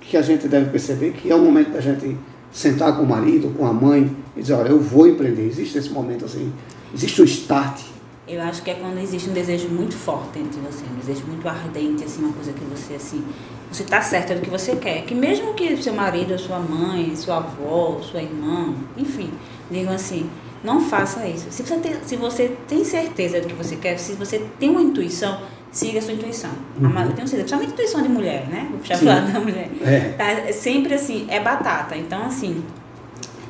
que 0.00 0.16
a 0.16 0.22
gente 0.22 0.46
deve 0.46 0.70
perceber 0.70 1.12
que 1.12 1.30
é 1.30 1.34
o 1.34 1.40
momento 1.40 1.72
da 1.72 1.80
gente 1.80 2.16
sentar 2.52 2.96
com 2.96 3.02
o 3.02 3.06
marido, 3.06 3.52
com 3.56 3.66
a 3.66 3.72
mãe 3.72 4.16
e 4.36 4.40
dizer, 4.40 4.54
olha, 4.54 4.70
eu 4.70 4.80
vou 4.80 5.06
empreender. 5.06 5.46
Existe 5.46 5.76
esse 5.76 5.90
momento 5.90 6.24
assim, 6.24 6.52
existe 6.94 7.20
o 7.20 7.24
start. 7.24 7.82
Eu 8.26 8.40
acho 8.42 8.62
que 8.62 8.70
é 8.70 8.74
quando 8.74 8.98
existe 8.98 9.28
um 9.30 9.32
desejo 9.32 9.68
muito 9.68 9.94
forte 9.94 10.38
dentro 10.38 10.58
de 10.58 10.66
você, 10.66 10.84
um 10.84 10.98
desejo 10.98 11.26
muito 11.26 11.46
ardente, 11.46 12.02
assim, 12.02 12.22
uma 12.22 12.32
coisa 12.32 12.52
que 12.52 12.64
você, 12.64 12.94
assim, 12.94 13.22
você 13.70 13.82
está 13.82 14.00
certa 14.00 14.34
do 14.34 14.40
que 14.40 14.50
você 14.50 14.76
quer. 14.76 15.02
Que 15.02 15.14
mesmo 15.14 15.54
que 15.54 15.76
seu 15.82 15.92
marido, 15.92 16.38
sua 16.38 16.58
mãe, 16.58 17.14
sua 17.16 17.38
avó, 17.38 18.00
sua 18.02 18.22
irmã, 18.22 18.74
enfim, 18.96 19.30
digam 19.70 19.92
assim, 19.92 20.28
não 20.62 20.80
faça 20.80 21.26
isso. 21.26 21.46
Se 21.50 21.62
você 21.62 21.76
tem, 21.76 21.94
se 22.04 22.16
você 22.16 22.56
tem 22.68 22.84
certeza 22.84 23.40
do 23.40 23.48
que 23.48 23.54
você 23.54 23.76
quer, 23.76 23.98
se 23.98 24.12
você 24.14 24.44
tem 24.58 24.70
uma 24.70 24.82
intuição, 24.82 25.40
siga 25.70 25.98
a 25.98 26.02
sua 26.02 26.14
intuição. 26.14 26.50
Uhum. 26.80 26.88
Eu 26.88 27.12
tenho 27.12 27.28
certeza, 27.28 27.36
principalmente 27.36 27.72
intuição 27.72 28.02
de 28.02 28.08
mulher, 28.08 28.46
né? 28.48 28.66
Vou 28.70 28.78
puxar 28.78 29.02
lado 29.04 29.32
da 29.32 29.40
mulher. 29.40 29.70
É. 29.84 30.14
Tá? 30.16 30.30
é 30.30 30.52
sempre 30.52 30.94
assim, 30.94 31.26
é 31.28 31.40
batata. 31.40 31.96
Então, 31.96 32.24
assim, 32.24 32.64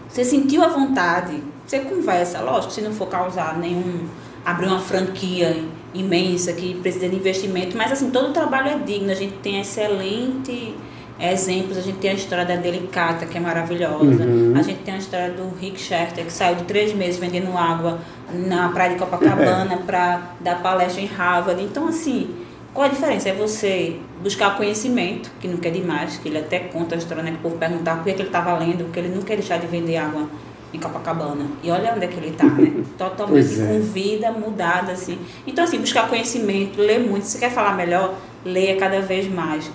você 0.08 0.24
sentiu 0.24 0.62
a 0.62 0.68
vontade, 0.68 1.42
você 1.66 1.80
conversa, 1.80 2.40
lógico, 2.40 2.72
se 2.72 2.80
não 2.80 2.92
for 2.92 3.08
causar 3.08 3.58
nenhum. 3.58 4.06
abrir 4.44 4.66
uma 4.66 4.78
franquia 4.78 5.64
imensa 6.00 6.52
que 6.52 6.74
precisa 6.74 7.08
de 7.08 7.16
investimento, 7.16 7.76
mas 7.76 7.92
assim, 7.92 8.10
todo 8.10 8.30
o 8.30 8.32
trabalho 8.32 8.68
é 8.68 8.78
digno, 8.78 9.10
a 9.10 9.14
gente 9.14 9.34
tem 9.38 9.60
excelente 9.60 10.74
exemplos, 11.18 11.78
a 11.78 11.80
gente 11.80 11.98
tem 11.98 12.10
a 12.10 12.14
história 12.14 12.44
da 12.44 12.56
Delicata, 12.56 13.24
que 13.24 13.38
é 13.38 13.40
maravilhosa, 13.40 14.24
uhum. 14.24 14.52
a 14.54 14.62
gente 14.62 14.80
tem 14.80 14.94
a 14.94 14.98
história 14.98 15.30
do 15.30 15.50
Rick 15.58 15.80
Scherter, 15.80 16.26
que 16.26 16.32
saiu 16.32 16.56
de 16.56 16.64
três 16.64 16.92
meses 16.92 17.18
vendendo 17.18 17.56
água 17.56 17.98
na 18.32 18.68
praia 18.68 18.92
de 18.92 18.98
Copacabana 18.98 19.74
é. 19.74 19.76
para 19.78 20.32
dar 20.40 20.62
palestra 20.62 21.00
em 21.00 21.06
Harvard. 21.06 21.62
Então, 21.62 21.88
assim, 21.88 22.28
qual 22.74 22.86
a 22.86 22.90
diferença? 22.90 23.30
É 23.30 23.32
você 23.32 23.96
buscar 24.22 24.56
conhecimento, 24.56 25.30
que 25.40 25.48
não 25.48 25.56
quer 25.56 25.70
demais, 25.70 26.18
que 26.18 26.28
ele 26.28 26.38
até 26.38 26.58
conta 26.58 26.94
a 26.94 26.98
história, 26.98 27.22
né, 27.22 27.30
que 27.30 27.38
o 27.38 27.40
povo 27.40 27.56
perguntar 27.56 27.96
por 27.96 28.04
que 28.04 28.10
ele 28.10 28.22
estava 28.24 28.58
lendo, 28.58 28.84
porque 28.84 29.00
ele 29.00 29.08
não 29.08 29.22
quer 29.22 29.36
deixar 29.36 29.58
de 29.58 29.66
vender 29.66 29.96
água 29.96 30.28
em 30.76 30.80
Copacabana. 30.80 31.46
E 31.62 31.70
olha 31.70 31.94
onde 31.94 32.04
é 32.04 32.08
que 32.08 32.16
ele 32.16 32.28
está, 32.28 32.44
né? 32.44 32.84
Totalmente 32.96 33.60
é. 33.60 33.66
com 33.66 33.80
vida 33.80 34.30
mudada, 34.30 34.92
assim. 34.92 35.18
Então, 35.46 35.64
assim, 35.64 35.78
buscar 35.78 36.08
conhecimento, 36.08 36.80
ler 36.80 37.00
muito. 37.00 37.24
Se 37.24 37.32
você 37.32 37.38
quer 37.38 37.50
falar 37.50 37.74
melhor, 37.74 38.14
leia 38.44 38.76
cada 38.76 39.00
vez 39.00 39.28
mais. 39.32 39.70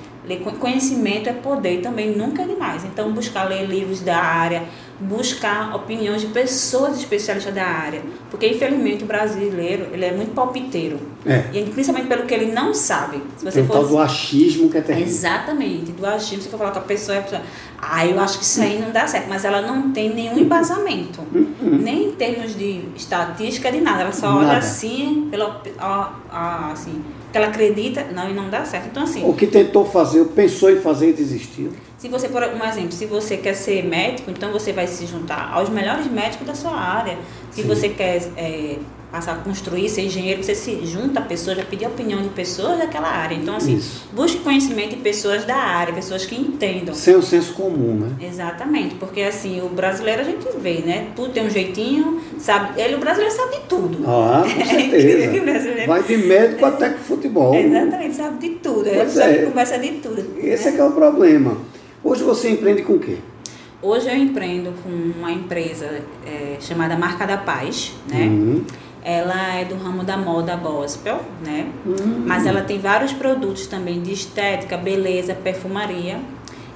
Conhecimento 0.59 1.27
é 1.27 1.33
poder 1.33 1.81
também, 1.81 2.15
nunca 2.15 2.43
é 2.43 2.45
demais. 2.45 2.85
Então, 2.85 3.11
buscar 3.11 3.49
ler 3.49 3.65
livros 3.65 4.01
da 4.01 4.17
área, 4.17 4.63
buscar 4.99 5.75
opiniões 5.75 6.21
de 6.21 6.27
pessoas 6.27 6.95
especialistas 6.97 7.53
da 7.53 7.65
área. 7.65 8.01
Porque, 8.29 8.47
infelizmente, 8.47 9.03
o 9.03 9.07
brasileiro 9.07 9.87
ele 9.91 10.05
é 10.05 10.11
muito 10.11 10.33
palpiteiro. 10.33 10.99
É. 11.25 11.45
E 11.51 11.63
principalmente 11.63 12.07
pelo 12.07 12.25
que 12.25 12.33
ele 12.33 12.51
não 12.51 12.73
sabe. 12.73 13.21
Se 13.37 13.43
você 13.43 13.59
Tem 13.59 13.67
for... 13.67 13.73
tal 13.73 13.87
do 13.87 13.97
achismo 13.97 14.69
que 14.69 14.77
é 14.77 14.81
terrível. 14.81 15.07
Exatamente, 15.07 15.91
do 15.91 16.05
achismo. 16.05 16.37
Se 16.37 16.43
você 16.43 16.49
for 16.51 16.59
falar 16.59 16.71
com 16.71 16.79
a 16.79 16.83
pessoa, 16.83 17.17
a 17.17 17.21
pessoa, 17.21 17.41
ah, 17.81 18.05
eu 18.05 18.19
acho 18.19 18.37
que 18.37 18.43
isso 18.43 18.61
aí 18.61 18.79
não 18.79 18.91
dá 18.91 19.07
certo. 19.07 19.27
Mas 19.27 19.43
ela 19.43 19.61
não 19.61 19.91
tem 19.91 20.13
nenhum 20.13 20.37
embasamento. 20.37 21.21
Uhum. 21.33 21.77
nem 21.81 22.09
em 22.09 22.11
termos 22.11 22.55
de 22.55 22.81
estatística, 22.95 23.71
de 23.71 23.81
nada. 23.81 24.01
Ela 24.01 24.11
só 24.11 24.27
nada. 24.27 24.39
olha 24.39 24.57
assim, 24.57 25.27
pela, 25.31 25.61
assim 26.71 27.01
que 27.31 27.37
ela 27.37 27.47
acredita, 27.47 28.03
não, 28.13 28.29
e 28.29 28.33
não 28.33 28.49
dá 28.49 28.65
certo. 28.65 28.87
Então, 28.91 29.03
assim. 29.03 29.27
O 29.27 29.33
que 29.33 29.47
tentou 29.47 29.85
fazer, 29.85 30.25
pensou 30.25 30.69
em 30.69 30.81
fazer 30.81 31.09
e 31.09 31.13
desistiu. 31.13 31.71
Se 31.97 32.09
você, 32.09 32.27
por 32.27 32.43
um 32.43 32.63
exemplo, 32.65 32.91
se 32.91 33.05
você 33.05 33.37
quer 33.37 33.53
ser 33.53 33.85
médico, 33.85 34.29
então 34.29 34.51
você 34.51 34.73
vai 34.73 34.85
se 34.85 35.05
juntar 35.05 35.51
aos 35.53 35.69
melhores 35.69 36.07
médicos 36.07 36.45
da 36.45 36.53
sua 36.53 36.75
área. 36.75 37.17
Se 37.51 37.61
Sim. 37.61 37.67
você 37.67 37.89
quer 37.89 38.21
é, 38.35 38.77
passar 39.11 39.33
a 39.33 39.35
construir, 39.35 39.89
ser 39.89 40.03
engenheiro, 40.03 40.41
você 40.41 40.55
se 40.55 40.85
junta 40.85 41.19
a 41.19 41.21
pessoas, 41.21 41.57
já 41.57 41.65
pedir 41.65 41.85
a 41.85 41.89
opinião 41.89 42.21
de 42.21 42.29
pessoas 42.29 42.79
daquela 42.79 43.09
área. 43.09 43.35
Então, 43.35 43.57
assim, 43.57 43.75
Isso. 43.75 44.07
busque 44.13 44.39
conhecimento 44.39 44.91
de 44.91 45.01
pessoas 45.01 45.43
da 45.43 45.57
área, 45.57 45.93
pessoas 45.93 46.25
que 46.25 46.33
entendam. 46.33 46.95
Sem 46.95 47.15
o 47.15 47.21
senso 47.21 47.53
comum, 47.53 47.93
né? 47.95 48.25
Exatamente, 48.25 48.95
porque 48.95 49.21
assim, 49.21 49.61
o 49.61 49.67
brasileiro 49.67 50.21
a 50.21 50.23
gente 50.23 50.47
vê, 50.57 50.75
né? 50.85 51.09
Tudo 51.13 51.33
tem 51.33 51.45
um 51.45 51.49
jeitinho, 51.49 52.21
sabe? 52.39 52.79
Ele, 52.79 52.95
o 52.95 52.99
brasileiro 52.99 53.35
sabe 53.35 53.57
de 53.57 53.61
tudo. 53.63 53.99
Ah, 54.07 54.43
com 54.43 54.63
certeza. 54.65 55.85
Vai 55.85 56.03
de 56.03 56.17
médico 56.17 56.65
até 56.65 56.89
com 56.89 56.99
futebol. 56.99 57.53
Exatamente, 57.53 58.15
sabe 58.15 58.47
de 58.47 58.55
tudo. 58.55 58.87
Ele 58.87 59.09
sabe 59.09 59.35
é. 59.35 59.45
conversa 59.45 59.77
de 59.77 59.89
tudo. 59.93 60.25
Esse 60.37 60.65
né? 60.65 60.71
é 60.71 60.75
que 60.75 60.79
é 60.79 60.85
o 60.85 60.91
problema. 60.91 61.57
Hoje 62.01 62.23
você 62.23 62.49
empreende 62.49 62.83
com 62.83 62.93
o 62.93 62.99
quê? 62.99 63.17
Hoje 63.81 64.07
eu 64.07 64.15
empreendo 64.15 64.73
com 64.83 64.89
uma 64.89 65.31
empresa 65.31 66.01
é, 66.25 66.57
chamada 66.61 66.95
Marca 66.95 67.25
da 67.25 67.37
Paz, 67.37 67.93
né? 68.09 68.25
Uhum 68.25 68.63
ela 69.03 69.55
é 69.55 69.65
do 69.65 69.75
ramo 69.75 70.03
da 70.03 70.15
moda 70.15 70.55
gospel, 70.55 71.21
né? 71.43 71.67
Uhum. 71.85 72.23
Mas 72.25 72.45
ela 72.45 72.61
tem 72.61 72.79
vários 72.79 73.13
produtos 73.13 73.67
também 73.67 74.01
de 74.01 74.13
estética, 74.13 74.77
beleza, 74.77 75.33
perfumaria. 75.33 76.19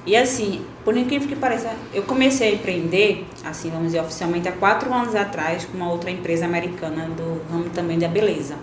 E 0.04 0.16
assim, 0.16 0.62
por 0.84 0.96
incrível 0.96 1.28
que 1.28 1.34
pareça, 1.34 1.70
eu 1.92 2.04
comecei 2.04 2.50
a 2.50 2.54
empreender, 2.54 3.26
assim, 3.44 3.70
vamos 3.70 3.86
dizer, 3.86 4.00
oficialmente 4.00 4.48
há 4.48 4.52
quatro 4.52 4.92
anos 4.92 5.14
atrás, 5.14 5.64
com 5.64 5.76
uma 5.76 5.90
outra 5.90 6.10
empresa 6.10 6.44
americana 6.44 7.08
do 7.16 7.42
ramo 7.50 7.70
também 7.70 7.98
da 7.98 8.06
beleza. 8.06 8.54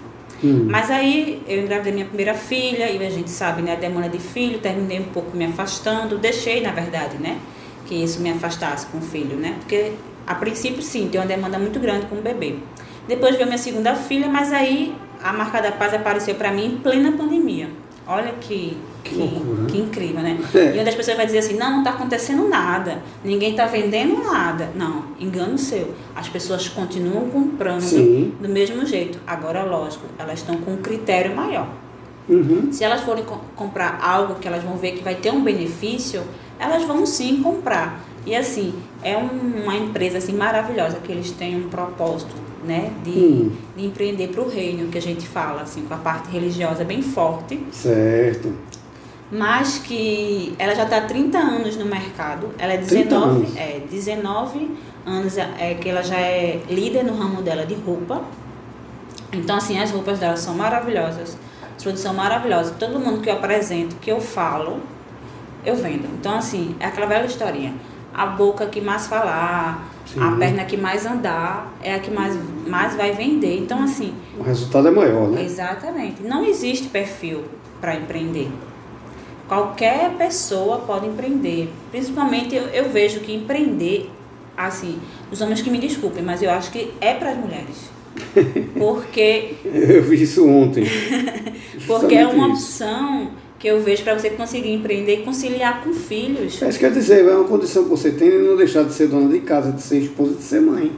Uhum. 0.42 0.68
Mas 0.70 0.90
aí 0.90 1.42
eu 1.48 1.62
engravidei 1.62 1.94
minha 1.94 2.06
primeira 2.06 2.34
filha, 2.34 2.90
e 2.90 3.06
a 3.06 3.10
gente 3.10 3.30
sabe, 3.30 3.62
né, 3.62 3.74
a 3.74 3.76
demanda 3.76 4.10
de 4.10 4.20
filho, 4.20 4.60
terminei 4.60 5.00
um 5.00 5.06
pouco 5.06 5.36
me 5.36 5.46
afastando, 5.46 6.18
deixei, 6.18 6.62
na 6.62 6.72
verdade, 6.72 7.18
né, 7.18 7.38
que 7.86 7.96
isso 7.96 8.22
me 8.22 8.30
afastasse 8.30 8.86
com 8.88 9.00
o 9.00 9.02
filho, 9.02 9.36
né? 9.36 9.56
Porque 9.60 9.92
a 10.26 10.36
princípio, 10.36 10.82
sim, 10.82 11.10
tem 11.10 11.20
uma 11.20 11.28
demanda 11.28 11.60
muito 11.60 11.80
grande 11.80 12.06
com 12.06 12.16
o 12.16 12.22
bebê. 12.22 12.56
Depois 13.08 13.36
veio 13.36 13.48
minha 13.48 13.58
segunda 13.58 13.96
filha, 13.96 14.28
mas 14.30 14.54
aí 14.54 14.96
a 15.22 15.32
marca 15.32 15.62
da 15.62 15.72
paz 15.72 15.94
apareceu 15.94 16.36
para 16.36 16.52
mim 16.52 16.66
em 16.66 16.78
plena 16.78 17.12
pandemia. 17.12 17.70
Olha 18.06 18.34
que, 18.34 18.78
que, 19.04 19.16
que, 19.16 19.66
que 19.72 19.78
incrível, 19.78 20.22
né? 20.22 20.38
É. 20.54 20.76
E 20.76 20.80
onde 20.80 20.90
as 20.90 20.96
pessoas 20.96 21.16
vão 21.16 21.26
dizer 21.26 21.38
assim, 21.38 21.56
não, 21.56 21.72
não 21.72 21.78
está 21.80 21.92
acontecendo 21.92 22.48
nada, 22.50 23.02
ninguém 23.24 23.52
está 23.52 23.66
vendendo 23.66 24.22
nada. 24.24 24.70
Não, 24.76 25.06
engano 25.20 25.58
seu. 25.58 25.94
As 26.14 26.28
pessoas 26.28 26.68
continuam 26.68 27.30
comprando 27.30 27.82
Sim. 27.82 28.34
do 28.42 28.50
mesmo 28.50 28.86
jeito. 28.86 29.20
Agora, 29.26 29.64
lógico, 29.64 30.06
elas 30.20 30.40
estão 30.40 30.58
com 30.58 30.72
um 30.72 30.78
critério 30.78 31.34
maior. 31.34 31.70
Uhum. 32.28 32.72
Se 32.72 32.84
elas 32.84 33.02
forem 33.02 33.24
co 33.24 33.40
comprar 33.56 34.00
algo 34.02 34.36
que 34.36 34.48
elas 34.48 34.64
vão 34.64 34.76
ver 34.76 34.94
que 34.94 35.04
vai 35.04 35.16
ter 35.16 35.32
um 35.32 35.42
benefício, 35.42 36.24
elas 36.60 36.84
vão 36.84 37.06
sim 37.06 37.42
comprar. 37.42 38.02
E 38.26 38.36
assim, 38.36 38.74
é 39.02 39.18
um, 39.18 39.64
uma 39.64 39.76
empresa 39.76 40.18
assim 40.18 40.34
maravilhosa 40.34 40.98
que 41.04 41.12
eles 41.12 41.32
têm 41.32 41.58
um 41.58 41.70
propósito 41.70 42.34
né, 42.66 42.92
de, 43.04 43.12
hum. 43.12 43.52
de 43.76 43.86
empreender 43.86 44.30
para 44.30 44.42
o 44.42 44.50
reino, 44.50 44.90
que 44.90 44.98
a 44.98 45.02
gente 45.02 45.28
fala, 45.28 45.62
assim, 45.62 45.84
com 45.86 45.94
a 45.94 45.98
parte 45.98 46.30
religiosa 46.32 46.84
bem 46.84 47.02
forte. 47.02 47.64
Certo. 47.72 48.54
Mas 49.32 49.80
que 49.80 50.54
ela 50.60 50.76
já 50.76 50.84
está 50.84 50.98
há 50.98 51.02
30 51.02 51.38
anos 51.38 51.76
no 51.76 51.86
mercado, 51.86 52.52
ela 52.58 52.74
é 52.74 52.78
19, 52.78 53.18
anos. 53.18 53.58
É, 53.58 53.82
19 53.90 54.72
anos 55.06 55.38
é, 55.38 55.74
que 55.80 55.90
ela 55.90 56.04
já 56.04 56.20
é 56.20 56.62
líder 56.70 57.04
no 57.04 57.16
ramo 57.16 57.42
dela 57.42 57.66
de 57.66 57.74
roupa. 57.74 58.24
Então, 59.32 59.56
assim, 59.56 59.80
as 59.80 59.90
roupas 59.90 60.20
dela 60.20 60.38
são 60.38 60.54
maravilhosas, 60.54 61.36
as 61.76 61.82
produtos 61.82 62.04
são 62.04 62.14
maravilhosas. 62.14 62.76
Todo 62.78 63.00
mundo 63.00 63.22
que 63.22 63.30
eu 63.30 63.34
apresento, 63.34 63.96
que 63.96 64.12
eu 64.12 64.22
falo, 64.22 64.80
eu 65.66 65.76
vendo. 65.76 66.08
Então, 66.20 66.36
assim, 66.36 66.76
é 66.80 66.86
aquela 66.86 67.08
velha 67.08 67.26
historinha. 67.26 67.74
A 68.14 68.28
boca 68.28 68.68
que 68.68 68.80
mais 68.80 69.08
falar, 69.08 69.94
Sim. 70.06 70.22
A 70.22 70.32
perna 70.36 70.66
que 70.66 70.78
mais 70.78 71.06
andar 71.06 71.74
é 71.82 71.96
a 71.96 72.00
que 72.00 72.12
mais, 72.12 72.38
mais 72.68 72.96
vai 72.96 73.14
vender. 73.14 73.58
Então, 73.58 73.82
assim. 73.84 74.14
O 74.38 74.44
resultado 74.44 74.88
é 74.88 74.92
maior, 74.92 75.30
né? 75.30 75.44
Exatamente. 75.44 76.22
Não 76.22 76.46
existe 76.46 76.88
perfil 76.90 77.46
para 77.80 77.96
empreender. 77.96 78.50
Qualquer 79.48 80.12
pessoa 80.12 80.80
pode 80.80 81.08
empreender. 81.08 81.70
Principalmente 81.92 82.56
eu, 82.56 82.64
eu 82.68 82.90
vejo 82.90 83.22
que 83.22 83.34
empreender, 83.34 84.10
assim, 84.58 85.00
os 85.32 85.42
homens 85.42 85.62
que 85.62 85.70
me 85.70 85.80
desculpem, 85.80 86.24
mas 86.24 86.42
eu 86.42 86.52
acho 86.52 86.72
que 86.72 86.94
é 87.02 87.14
para 87.14 87.32
as 87.32 87.38
mulheres. 87.38 87.90
Porque. 88.78 89.56
eu 89.66 90.04
vi 90.04 90.22
isso 90.22 90.48
ontem. 90.48 90.86
porque 91.88 92.14
é 92.14 92.28
uma 92.28 92.50
opção 92.50 93.32
que 93.64 93.70
eu 93.70 93.82
vejo 93.82 94.04
para 94.04 94.20
você 94.20 94.30
conseguir 94.32 94.74
empreender 94.74 95.22
e 95.22 95.24
conciliar 95.24 95.82
com 95.82 95.94
filhos. 95.94 96.62
É 96.62 96.68
isso 96.68 96.78
quer 96.78 96.92
dizer, 96.92 97.26
é 97.26 97.34
uma 97.34 97.48
condição 97.48 97.86
que 97.86 97.90
você 97.92 98.12
tem 98.12 98.30
de 98.30 98.40
não 98.40 98.58
deixar 98.58 98.84
de 98.84 98.94
ser 98.94 99.08
dona 99.08 99.32
de 99.32 99.40
casa, 99.40 99.72
de 99.72 99.82
ser 99.82 100.00
esposa, 100.00 100.34
de 100.34 100.44
ser 100.44 100.60
mãe. 100.60 100.92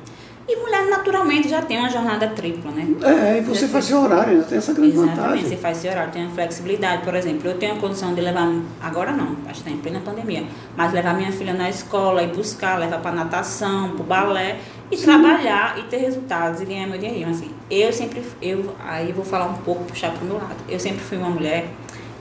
E 0.50 0.56
mulher 0.56 0.88
naturalmente 0.90 1.48
já 1.48 1.62
tem 1.62 1.78
uma 1.78 1.92
jornada 1.92 2.28
tripla, 2.30 2.72
né? 2.72 2.88
É, 3.04 3.38
e 3.38 3.42
você 3.42 3.62
já 3.62 3.68
faz 3.68 3.86
seu 3.86 4.02
horário, 4.02 4.32
ainda 4.32 4.46
tem 4.46 4.58
essa 4.58 4.74
grande 4.74 4.94
Exatamente, 4.94 5.20
vantagem. 5.20 5.44
você 5.46 5.58
faz 5.58 5.78
seu 5.78 5.92
horário, 5.92 6.12
tem 6.12 6.26
a 6.26 6.30
flexibilidade. 6.30 7.04
Por 7.04 7.14
exemplo, 7.14 7.48
eu 7.52 7.56
tenho 7.56 7.76
a 7.76 7.78
condição 7.78 8.16
de 8.16 8.22
levar, 8.22 8.52
agora 8.82 9.12
não, 9.12 9.36
acho 9.48 9.62
que 9.62 9.70
está 9.70 9.70
em 9.70 9.78
plena 9.78 10.00
pandemia, 10.00 10.46
mas 10.76 10.92
levar 10.92 11.14
minha 11.16 11.32
filha 11.32 11.54
na 11.54 11.70
escola 11.70 12.24
e 12.24 12.28
buscar, 12.28 12.80
levar 12.80 13.00
para 13.00 13.12
natação, 13.12 13.92
para 13.92 14.06
balé 14.06 14.58
e 14.92 14.98
Sim. 14.98 15.06
trabalhar 15.06 15.78
e 15.78 15.84
ter 15.84 15.98
resultados 15.98 16.62
e 16.62 16.66
ganhar 16.66 16.88
meu 16.88 16.98
dinheiro. 16.98 17.30
Assim, 17.30 17.52
eu 17.70 17.94
sempre, 17.94 18.24
eu, 18.42 18.74
aí 18.84 19.10
eu 19.10 19.16
vou 19.16 19.24
falar 19.24 19.46
um 19.46 19.58
pouco, 19.58 19.84
puxar 19.84 20.10
para 20.12 20.24
o 20.24 20.26
meu 20.26 20.38
lado. 20.38 20.56
Eu 20.68 20.80
sempre 20.80 21.02
fui 21.02 21.18
uma 21.20 21.30
mulher 21.30 21.68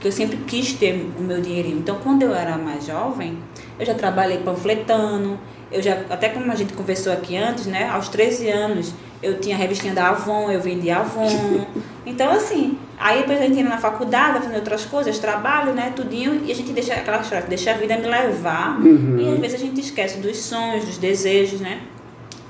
que 0.05 0.09
eu 0.09 0.11
sempre 0.11 0.37
quis 0.45 0.71
ter 0.73 1.09
o 1.17 1.23
meu 1.23 1.41
dinheirinho. 1.41 1.79
Então, 1.79 1.97
quando 2.03 2.21
eu 2.21 2.35
era 2.35 2.59
mais 2.59 2.85
jovem, 2.85 3.39
eu 3.79 3.83
já 3.83 3.95
trabalhei 3.95 4.37
panfletando, 4.37 5.39
eu 5.71 5.81
já, 5.81 5.93
até 6.11 6.29
como 6.29 6.51
a 6.51 6.55
gente 6.55 6.73
conversou 6.73 7.11
aqui 7.11 7.35
antes, 7.35 7.65
né? 7.65 7.89
Aos 7.89 8.07
13 8.09 8.47
anos, 8.51 8.93
eu 9.23 9.39
tinha 9.39 9.55
a 9.55 9.57
revistinha 9.57 9.95
da 9.95 10.09
Avon, 10.09 10.51
eu 10.51 10.61
vendia 10.61 10.97
Avon. 10.97 11.65
Então, 12.07 12.31
assim, 12.31 12.77
aí 12.99 13.21
depois 13.21 13.39
a 13.39 13.45
gente 13.47 13.57
entra 13.57 13.71
na 13.71 13.79
faculdade, 13.79 14.37
fazendo 14.37 14.57
outras 14.57 14.85
coisas, 14.85 15.17
trabalho, 15.17 15.73
né? 15.73 15.91
Tudinho, 15.95 16.43
e 16.45 16.51
a 16.51 16.55
gente 16.55 16.71
deixa 16.71 16.93
aquela 16.93 17.19
história, 17.19 17.43
deixa 17.47 17.71
a 17.71 17.73
vida 17.73 17.97
me 17.97 18.05
levar. 18.05 18.79
Uhum. 18.79 19.17
E 19.19 19.33
às 19.33 19.39
vezes 19.39 19.59
a 19.59 19.65
gente 19.65 19.81
esquece 19.81 20.19
dos 20.19 20.37
sonhos, 20.37 20.85
dos 20.85 20.99
desejos, 20.99 21.59
né? 21.59 21.81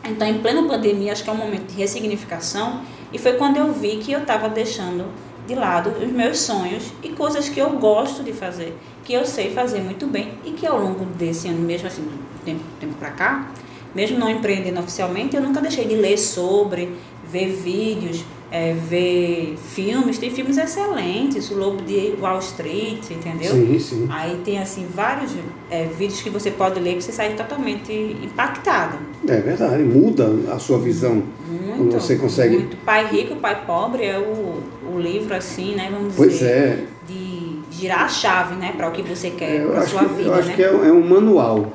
Então, 0.04 0.28
em 0.28 0.40
plena 0.40 0.68
pandemia, 0.68 1.14
acho 1.14 1.24
que 1.24 1.30
é 1.30 1.34
um 1.34 1.38
momento 1.38 1.72
de 1.72 1.78
ressignificação. 1.78 2.82
E 3.14 3.18
foi 3.18 3.38
quando 3.38 3.56
eu 3.56 3.72
vi 3.72 3.96
que 3.96 4.12
eu 4.12 4.20
estava 4.20 4.50
deixando 4.50 5.06
de 5.48 5.56
lado 5.56 5.92
os 6.02 6.12
meus 6.12 6.40
sonhos 6.40 6.92
e 7.04 7.10
coisas 7.10 7.50
que 7.50 7.60
eu 7.60 7.70
gosto 7.72 8.24
de 8.24 8.34
fazer, 8.34 8.76
que 9.04 9.14
eu 9.14 9.26
sei 9.26 9.52
fazer 9.52 9.82
muito 9.82 10.08
bem 10.08 10.34
e 10.44 10.52
que 10.52 10.66
ao 10.66 10.80
longo 10.80 11.06
desse 11.06 11.48
ano, 11.48 11.60
mesmo 11.60 11.88
assim, 11.88 12.08
tempo, 12.44 12.64
tempo 12.80 12.94
para 12.96 13.12
cá, 13.12 13.52
mesmo 13.94 14.20
não 14.20 14.30
empreendendo 14.30 14.80
oficialmente, 14.80 15.36
eu 15.36 15.42
nunca 15.42 15.62
deixei 15.62 15.86
de 15.86 15.96
ler 15.96 16.18
sobre, 16.18 16.90
ver 17.32 17.48
vídeos, 17.50 18.26
é, 18.52 18.74
ver 18.74 19.56
filmes. 19.58 20.18
Tem 20.18 20.30
filmes 20.30 20.58
excelentes, 20.58 21.50
o 21.50 21.58
Lobo 21.58 21.82
de 21.82 22.14
Wall 22.20 22.40
Street, 22.40 23.10
entendeu? 23.10 23.52
Sim, 23.52 23.80
sim. 23.80 24.08
Aí 24.10 24.40
tem 24.44 24.60
assim 24.60 24.86
vários 24.94 25.32
é, 25.70 25.86
vídeos 25.86 26.22
que 26.22 26.30
você 26.30 26.52
pode 26.52 26.80
ler 26.80 26.96
que 26.96 27.04
você 27.04 27.12
sai 27.12 27.34
totalmente 27.36 27.92
impactado. 28.22 28.98
É 29.28 29.38
verdade, 29.38 29.84
muda 29.84 30.30
a 30.54 30.60
sua 30.60 30.78
visão. 30.78 31.24
Muito. 31.48 31.78
Quando 31.78 31.92
você 31.94 32.16
consegue. 32.16 32.58
Muito. 32.58 32.78
Pai 32.78 33.08
Rico, 33.08 33.36
Pai 33.38 33.66
Pobre 33.66 34.04
é 34.04 34.20
o, 34.20 34.62
o 34.96 35.00
livro 35.00 35.36
assim, 35.36 35.76
né? 35.76 35.90
Vamos 35.92 36.16
Pois 36.16 36.34
dizer. 36.34 36.50
é. 36.50 36.86
De 37.08 37.60
girar 37.72 38.04
a 38.06 38.08
chave, 38.08 38.56
né? 38.56 38.74
Para 38.76 38.88
o 38.90 38.92
que 38.92 39.02
você 39.04 39.30
quer 39.32 39.66
para 39.68 39.80
acho, 39.82 39.92
sua 39.92 40.06
que, 40.06 40.14
vida, 40.16 40.30
eu 40.30 40.34
acho 40.36 40.48
né? 40.50 40.56
que 40.56 40.64
é, 40.64 40.68
é 40.68 40.92
um 40.92 41.08
manual. 41.08 41.74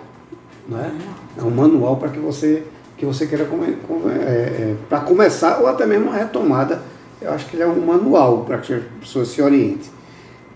Né? 0.69 0.93
É 1.39 1.43
um 1.43 1.51
manual 1.51 1.97
para 1.97 2.09
que 2.09 2.19
você, 2.19 2.65
que 2.97 3.05
você 3.07 3.27
queira 3.27 3.45
come, 3.45 3.77
come- 3.87 4.13
é, 4.13 4.17
é, 4.17 4.77
para 4.89 5.01
começar 5.01 5.59
ou 5.59 5.67
até 5.69 5.87
mesmo 5.87 6.07
uma 6.09 6.17
retomada. 6.17 6.83
Eu 7.21 7.33
acho 7.33 7.47
que 7.47 7.57
ele 7.57 7.63
é 7.63 7.67
um 7.67 7.85
manual 7.85 8.45
para 8.45 8.59
que 8.59 8.73
a 8.73 8.81
pessoa 9.01 9.25
se 9.25 9.41
oriente. 9.43 9.91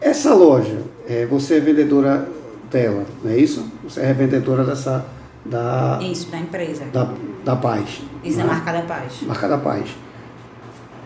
Essa 0.00 0.34
loja, 0.34 0.82
é, 1.08 1.26
você 1.26 1.56
é 1.56 1.60
vendedora 1.60 2.26
dela, 2.70 3.04
não 3.22 3.30
é 3.30 3.36
isso? 3.36 3.70
Você 3.84 4.00
é 4.00 4.12
vendedora 4.12 4.64
dessa 4.64 5.04
da, 5.44 5.98
Isso, 6.02 6.30
da 6.30 6.38
empresa. 6.38 6.84
da, 6.92 7.08
da 7.44 7.54
paz. 7.56 8.00
Isso 8.24 8.40
é 8.40 8.44
né? 8.44 8.48
marca 8.48 8.72
da 8.72 8.82
paz. 8.82 9.12
Marca 9.26 9.46
da 9.48 9.58
Paz. 9.58 9.84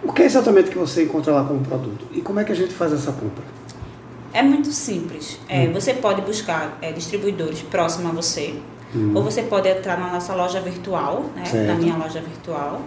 O 0.03 0.13
que 0.13 0.23
é 0.23 0.27
exatamente 0.27 0.71
que 0.71 0.79
você 0.79 1.05
encontra 1.05 1.33
lá 1.33 1.45
como 1.45 1.61
produto? 1.61 2.07
E 2.13 2.21
como 2.21 2.39
é 2.41 2.45
que 2.45 2.53
a 2.53 2.55
gente 2.55 2.73
faz 2.73 2.93
essa 2.93 3.13
compra? 3.13 3.45
É 4.33 4.43
muito 4.43 4.71
simples. 4.73 5.39
É, 5.49 5.67
Hum. 5.67 5.73
Você 5.73 5.95
pode 5.95 6.21
buscar 6.23 6.79
é, 6.81 6.93
distribuidores 6.93 7.63
próximos 7.63 8.11
a 8.11 8.15
você, 8.15 8.55
Hum. 8.95 9.13
ou 9.15 9.23
você 9.23 9.43
pode 9.43 9.69
entrar 9.69 9.99
na 9.99 10.13
nossa 10.13 10.35
loja 10.35 10.61
virtual, 10.61 11.27
né? 11.35 11.45
Na 11.67 11.75
minha 11.75 11.97
loja 11.97 12.21
virtual, 12.21 12.81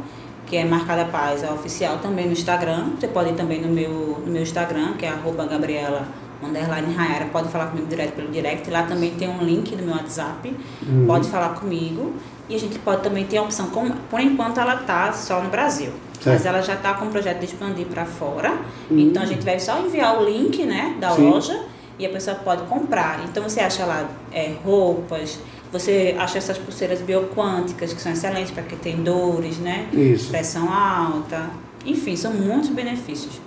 que 0.47 0.55
é 0.57 0.65
Marca 0.65 0.95
da 0.95 1.05
Paz, 1.05 1.43
é 1.43 1.51
oficial 1.51 1.97
também 1.99 2.25
no 2.25 2.31
Instagram. 2.31 2.91
Você 2.99 3.07
pode 3.07 3.29
ir 3.31 3.35
também 3.35 3.61
no 3.61 3.67
meu, 3.67 4.21
no 4.25 4.31
meu 4.31 4.41
Instagram, 4.41 4.93
que 4.93 5.05
é 5.05 5.13
Gabriela 5.49 6.07
underline 6.43 6.91
Rayara, 6.95 7.25
pode 7.25 7.49
falar 7.49 7.67
comigo 7.67 7.87
direto 7.87 8.13
pelo 8.15 8.29
direct. 8.29 8.67
Lá 8.71 8.83
também 8.83 9.11
tem 9.11 9.29
um 9.29 9.43
link 9.43 9.75
do 9.75 9.83
meu 9.83 9.93
WhatsApp, 9.93 10.55
Hum. 10.83 11.05
pode 11.05 11.29
falar 11.29 11.49
comigo. 11.49 12.13
E 12.49 12.55
a 12.55 12.59
gente 12.59 12.79
pode 12.79 13.01
também 13.03 13.25
ter 13.25 13.37
a 13.37 13.43
opção, 13.43 13.69
por 14.09 14.19
enquanto 14.19 14.59
ela 14.59 14.77
tá 14.77 15.13
só 15.13 15.41
no 15.41 15.49
Brasil. 15.49 15.91
Mas 16.23 16.41
Certo. 16.41 16.45
ela 16.45 16.61
já 16.61 16.75
está 16.75 16.93
com 16.93 17.05
o 17.05 17.09
projeto 17.09 17.39
de 17.39 17.45
expandir 17.45 17.87
para 17.87 18.05
fora. 18.05 18.51
Hum. 18.89 18.99
Então 18.99 19.23
a 19.23 19.25
gente 19.25 19.43
vai 19.43 19.59
só 19.59 19.79
enviar 19.79 20.21
o 20.21 20.25
link 20.25 20.63
né, 20.65 20.95
da 20.99 21.11
Sim. 21.11 21.29
loja 21.29 21.63
e 21.97 22.05
a 22.05 22.09
pessoa 22.09 22.35
pode 22.35 22.63
comprar. 22.63 23.23
Então 23.25 23.43
você 23.43 23.59
acha 23.59 23.85
lá 23.85 24.07
é, 24.31 24.53
roupas, 24.63 25.39
você 25.71 26.15
acha 26.19 26.37
essas 26.37 26.57
pulseiras 26.57 27.01
bioquânticas 27.01 27.93
que 27.93 28.01
são 28.01 28.11
excelentes 28.11 28.51
para 28.51 28.63
quem 28.63 28.77
tem 28.77 28.97
dores, 28.97 29.57
né? 29.57 29.87
Isso. 29.93 30.29
Pressão 30.29 30.71
alta. 30.71 31.49
Enfim, 31.85 32.15
são 32.15 32.33
muitos 32.33 32.69
benefícios. 32.69 33.41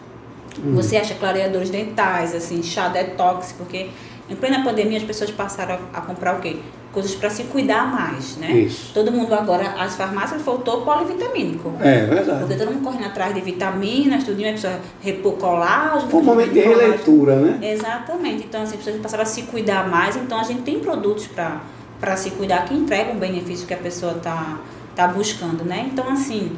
Hum. 0.58 0.74
Você 0.74 0.96
acha 0.96 1.14
clareadores 1.14 1.70
dentais, 1.70 2.34
assim, 2.34 2.62
chá 2.62 2.88
detox, 2.88 3.52
porque 3.56 3.88
em 4.28 4.34
plena 4.36 4.64
pandemia 4.64 4.98
as 4.98 5.04
pessoas 5.04 5.30
passaram 5.30 5.78
a, 5.92 5.98
a 5.98 6.00
comprar 6.00 6.36
o 6.36 6.40
quê? 6.40 6.56
Coisas 6.94 7.14
para 7.16 7.28
se 7.28 7.42
cuidar 7.44 7.90
mais, 7.90 8.36
né? 8.36 8.52
Isso. 8.52 8.94
Todo 8.94 9.10
mundo 9.10 9.34
agora, 9.34 9.74
as 9.80 9.96
farmácias 9.96 10.40
faltou 10.42 10.82
polivitamínico. 10.82 11.72
É 11.80 12.06
verdade. 12.06 12.38
Porque 12.38 12.54
todo 12.54 12.70
mundo 12.72 12.84
correndo 12.84 13.06
atrás 13.06 13.34
de 13.34 13.40
vitaminas, 13.40 14.22
tudinho, 14.22 14.48
a 14.48 14.52
pessoa 14.52 14.78
repor 15.02 15.32
colágeno. 15.32 16.08
Foi 16.08 16.20
um 16.20 16.24
momento 16.24 16.52
de 16.52 16.60
releitura, 16.60 17.36
né? 17.36 17.58
Exatamente. 17.72 18.44
Então, 18.44 18.62
assim, 18.62 18.76
as 18.76 18.84
pessoas 18.84 19.02
passaram 19.02 19.24
a 19.24 19.26
se 19.26 19.42
cuidar 19.42 19.88
mais. 19.88 20.16
Então, 20.16 20.38
a 20.38 20.44
gente 20.44 20.62
tem 20.62 20.78
produtos 20.78 21.26
para 21.26 22.16
se 22.16 22.30
cuidar 22.30 22.64
que 22.64 22.74
entregam 22.74 23.16
o 23.16 23.18
benefício 23.18 23.66
que 23.66 23.74
a 23.74 23.78
pessoa 23.78 24.12
está 24.12 24.60
tá 24.94 25.08
buscando, 25.08 25.64
né? 25.64 25.88
Então, 25.92 26.08
assim, 26.08 26.52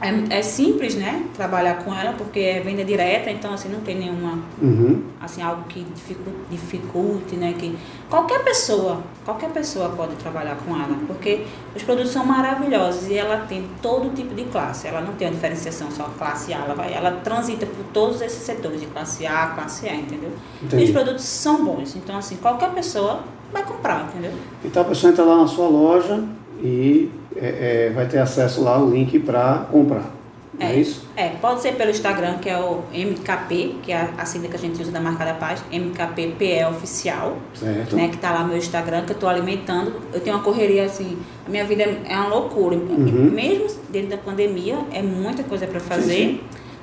é, 0.00 0.38
é 0.38 0.42
simples, 0.42 0.94
né? 0.94 1.24
Trabalhar 1.36 1.84
com 1.84 1.94
ela, 1.94 2.14
porque 2.16 2.40
é 2.40 2.60
venda 2.60 2.82
direta. 2.84 3.30
Então, 3.30 3.52
assim, 3.52 3.68
não 3.68 3.80
tem 3.80 3.98
nenhuma 3.98 4.38
Uhum. 4.60 5.02
assim 5.20 5.42
algo 5.42 5.64
que 5.68 5.84
dificu- 5.94 6.32
dificulte, 6.50 7.36
né? 7.36 7.54
Que 7.58 7.76
qualquer 8.08 8.42
pessoa, 8.42 9.00
qualquer 9.24 9.50
pessoa 9.50 9.90
pode 9.90 10.14
trabalhar 10.16 10.56
com 10.66 10.74
ela, 10.74 10.96
porque 11.06 11.44
os 11.76 11.82
produtos 11.82 12.10
são 12.12 12.24
maravilhosos 12.24 13.08
e 13.08 13.14
ela 13.18 13.44
tem 13.48 13.64
todo 13.82 14.14
tipo 14.14 14.34
de 14.34 14.44
classe. 14.44 14.86
Ela 14.88 15.00
não 15.02 15.12
tem 15.14 15.28
uma 15.28 15.34
diferenciação 15.34 15.90
só 15.90 16.04
classe 16.18 16.52
A, 16.54 16.58
ela 16.64 16.74
vai, 16.74 16.92
ela 16.94 17.12
transita 17.22 17.66
por 17.66 17.84
todos 17.92 18.20
esses 18.22 18.42
setores 18.42 18.80
de 18.80 18.86
classe 18.86 19.26
A, 19.26 19.48
classe 19.48 19.86
A, 19.88 19.94
entendeu? 19.94 20.30
Entendi. 20.62 20.82
E 20.82 20.86
os 20.86 20.90
produtos 20.92 21.24
são 21.24 21.64
bons, 21.64 21.94
então 21.96 22.16
assim 22.16 22.36
qualquer 22.36 22.70
pessoa 22.70 23.20
vai 23.52 23.64
comprar, 23.64 24.04
entendeu? 24.08 24.32
Então 24.64 24.80
a 24.82 24.84
pessoa 24.86 25.12
entra 25.12 25.24
lá 25.24 25.36
na 25.36 25.46
sua 25.46 25.68
loja 25.68 26.22
e 26.62 27.10
é, 27.36 27.86
é, 27.86 27.92
vai 27.94 28.06
ter 28.06 28.18
acesso 28.18 28.62
lá 28.62 28.76
ao 28.76 28.88
link 28.88 29.18
para 29.20 29.66
comprar. 29.70 30.10
Não 30.58 30.66
é, 30.66 30.74
isso? 30.74 31.06
É, 31.16 31.28
pode 31.28 31.62
ser 31.62 31.74
pelo 31.74 31.90
Instagram, 31.90 32.38
que 32.38 32.48
é 32.48 32.58
o 32.58 32.82
MKP, 32.92 33.76
que 33.82 33.92
é 33.92 34.10
a 34.18 34.26
sigla 34.26 34.48
que 34.48 34.56
a 34.56 34.58
gente 34.58 34.80
usa 34.82 34.90
da 34.90 35.00
marca 35.00 35.24
da 35.24 35.32
paz, 35.34 35.62
MKPPE 35.72 36.64
oficial. 36.68 37.38
Certo. 37.54 37.96
né, 37.96 38.08
que 38.08 38.18
tá 38.18 38.30
lá 38.30 38.42
no 38.42 38.48
meu 38.48 38.58
Instagram, 38.58 39.04
que 39.06 39.12
eu 39.12 39.18
tô 39.18 39.26
alimentando. 39.26 39.94
Eu 40.12 40.20
tenho 40.20 40.36
uma 40.36 40.42
correria 40.42 40.84
assim, 40.84 41.16
a 41.46 41.50
minha 41.50 41.64
vida 41.64 41.82
é 41.82 42.14
uma 42.14 42.28
loucura. 42.28 42.76
Uhum. 42.76 43.30
Mesmo 43.32 43.80
dentro 43.88 44.10
da 44.10 44.18
pandemia, 44.18 44.78
é 44.92 45.00
muita 45.00 45.42
coisa 45.42 45.66
para 45.66 45.80
fazer. 45.80 46.14
sim. 46.14 46.40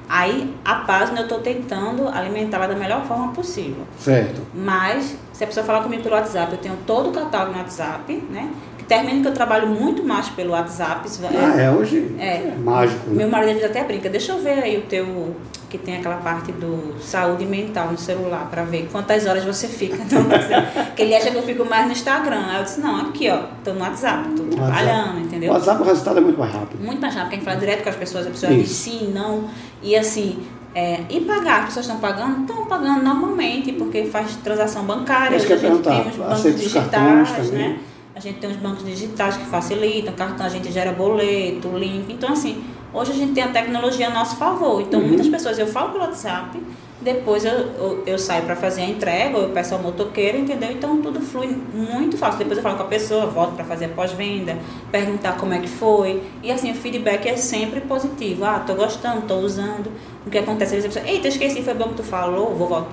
Aí 0.09 0.53
a 0.63 0.75
página 0.75 1.21
eu 1.21 1.27
tô 1.27 1.39
tentando 1.39 2.07
alimentá-la 2.07 2.67
da 2.67 2.75
melhor 2.75 3.05
forma 3.05 3.33
possível. 3.33 3.83
Certo. 3.99 4.41
Mas 4.53 5.17
se 5.33 5.43
a 5.43 5.47
pessoa 5.47 5.65
falar 5.65 5.83
comigo 5.83 6.01
pelo 6.01 6.15
WhatsApp, 6.15 6.53
eu 6.53 6.57
tenho 6.57 6.77
todo 6.85 7.09
o 7.09 7.11
catálogo 7.11 7.51
no 7.51 7.57
WhatsApp, 7.57 8.13
né? 8.31 8.49
Que 8.87 8.93
termina 8.95 9.21
que 9.21 9.27
eu 9.27 9.33
trabalho 9.33 9.67
muito 9.67 10.01
mais 10.01 10.29
pelo 10.29 10.51
WhatsApp. 10.51 11.05
isso 11.07 11.21
é- 11.25 11.29
Ah, 11.37 11.61
é 11.61 11.69
hoje 11.69 12.15
É. 12.17 12.53
mágico. 12.57 13.09
Né? 13.09 13.17
meu 13.17 13.27
marido 13.29 13.63
até 13.65 13.83
brinca, 13.83 14.07
deixa 14.09 14.31
eu 14.31 14.39
ver 14.39 14.63
aí 14.63 14.77
o 14.77 14.81
teu. 14.83 15.35
Que 15.69 15.77
tem 15.77 15.97
aquela 15.97 16.15
parte 16.15 16.53
do 16.53 16.95
saúde 17.01 17.45
mental 17.45 17.91
no 17.91 17.97
celular, 17.97 18.47
pra 18.49 18.63
ver 18.63 18.87
quantas 18.89 19.25
horas 19.25 19.43
você 19.43 19.67
fica. 19.67 19.97
Então, 20.07 20.23
que 20.95 21.01
ele 21.01 21.13
acha 21.13 21.29
que 21.29 21.35
eu 21.35 21.43
fico 21.43 21.65
mais 21.65 21.85
no 21.87 21.91
Instagram. 21.91 22.41
Aí 22.47 22.57
eu 22.59 22.63
disse, 22.63 22.79
não, 22.79 23.01
aqui 23.01 23.29
ó, 23.29 23.39
tô 23.65 23.73
no 23.73 23.81
WhatsApp, 23.81 24.29
tô 24.29 24.43
trabalhando, 24.43 25.17
O 25.17 25.19
entendeu? 25.19 25.51
WhatsApp 25.51 25.81
o 25.81 25.85
resultado 25.85 26.17
é 26.19 26.21
muito 26.21 26.39
mais 26.39 26.53
rápido. 26.53 26.81
Muito 26.81 27.01
mais 27.01 27.13
rápido, 27.13 27.29
porque 27.31 27.35
a 27.35 27.37
gente 27.39 27.45
fala 27.45 27.59
direto 27.59 27.83
com 27.83 27.89
as 27.89 27.95
pessoas, 27.97 28.27
a 28.27 28.29
pessoa 28.29 28.53
Isso. 28.53 28.61
diz 28.63 28.71
sim, 28.71 29.11
não. 29.13 29.43
E 29.83 29.97
assim, 29.97 30.39
é, 30.73 31.01
e 31.09 31.19
pagar? 31.19 31.59
As 31.59 31.65
pessoas 31.65 31.85
estão 31.85 31.99
pagando? 31.99 32.41
Estão 32.41 32.65
pagando 32.65 33.03
normalmente, 33.03 33.73
porque 33.73 34.05
faz 34.05 34.37
transação 34.37 34.85
bancária. 34.85 35.35
A 35.35 35.39
gente 35.39 35.49
tem 35.49 35.57
perguntar, 35.59 35.99
os 36.07 36.15
bancos 36.15 36.31
aceita 36.31 36.57
os 36.59 36.73
cartões 36.73 37.27
digitais, 37.27 37.49
também? 37.49 37.79
A 38.17 38.19
gente 38.19 38.39
tem 38.39 38.49
os 38.49 38.55
bancos 38.57 38.83
digitais 38.83 39.37
que 39.37 39.45
facilitam, 39.45 40.11
cartão 40.15 40.43
a 40.43 40.49
gente 40.49 40.71
gera 40.71 40.91
boleto, 40.91 41.67
link. 41.77 42.11
Então, 42.11 42.33
assim, 42.33 42.63
hoje 42.91 43.11
a 43.11 43.13
gente 43.13 43.33
tem 43.33 43.43
a 43.43 43.49
tecnologia 43.49 44.07
a 44.07 44.09
nosso 44.09 44.37
favor. 44.37 44.81
Então, 44.81 44.99
Uhum. 44.99 45.09
muitas 45.09 45.27
pessoas 45.27 45.59
eu 45.59 45.67
falo 45.67 45.91
pelo 45.91 46.03
WhatsApp, 46.03 46.59
depois 46.99 47.45
eu, 47.45 47.51
eu, 47.51 48.03
eu 48.07 48.17
saio 48.17 48.41
para 48.43 48.55
fazer 48.55 48.81
a 48.81 48.85
entrega, 48.85 49.37
ou 49.37 49.43
eu 49.43 49.49
peço 49.49 49.75
ao 49.75 49.81
motoqueiro, 49.83 50.35
entendeu? 50.35 50.71
Então, 50.71 50.99
tudo 50.99 51.21
flui 51.21 51.55
muito 51.71 52.17
fácil. 52.17 52.39
Depois 52.39 52.57
eu 52.57 52.63
falo 52.63 52.75
com 52.77 52.81
a 52.81 52.87
pessoa, 52.87 53.27
volto 53.27 53.53
para 53.53 53.63
fazer 53.65 53.85
a 53.85 53.89
pós-venda, 53.89 54.57
perguntar 54.91 55.33
como 55.37 55.53
é 55.53 55.59
que 55.59 55.69
foi. 55.69 56.23
E, 56.41 56.51
assim, 56.51 56.71
o 56.71 56.73
feedback 56.75 57.27
é 57.27 57.37
sempre 57.37 57.81
positivo. 57.81 58.43
Ah, 58.45 58.63
tô 58.65 58.73
gostando, 58.73 59.27
tô 59.27 59.35
usando. 59.35 59.91
O 60.25 60.29
que 60.31 60.39
acontece? 60.39 60.75
Às 60.75 60.83
vezes 60.83 60.97
a 60.97 60.99
pessoa, 60.99 61.13
eita, 61.13 61.27
esqueci, 61.27 61.61
foi 61.61 61.75
bom 61.75 61.89
que 61.89 61.97
tu 61.97 62.03
falou, 62.03 62.55
vou, 62.55 62.67
vou, 62.67 62.87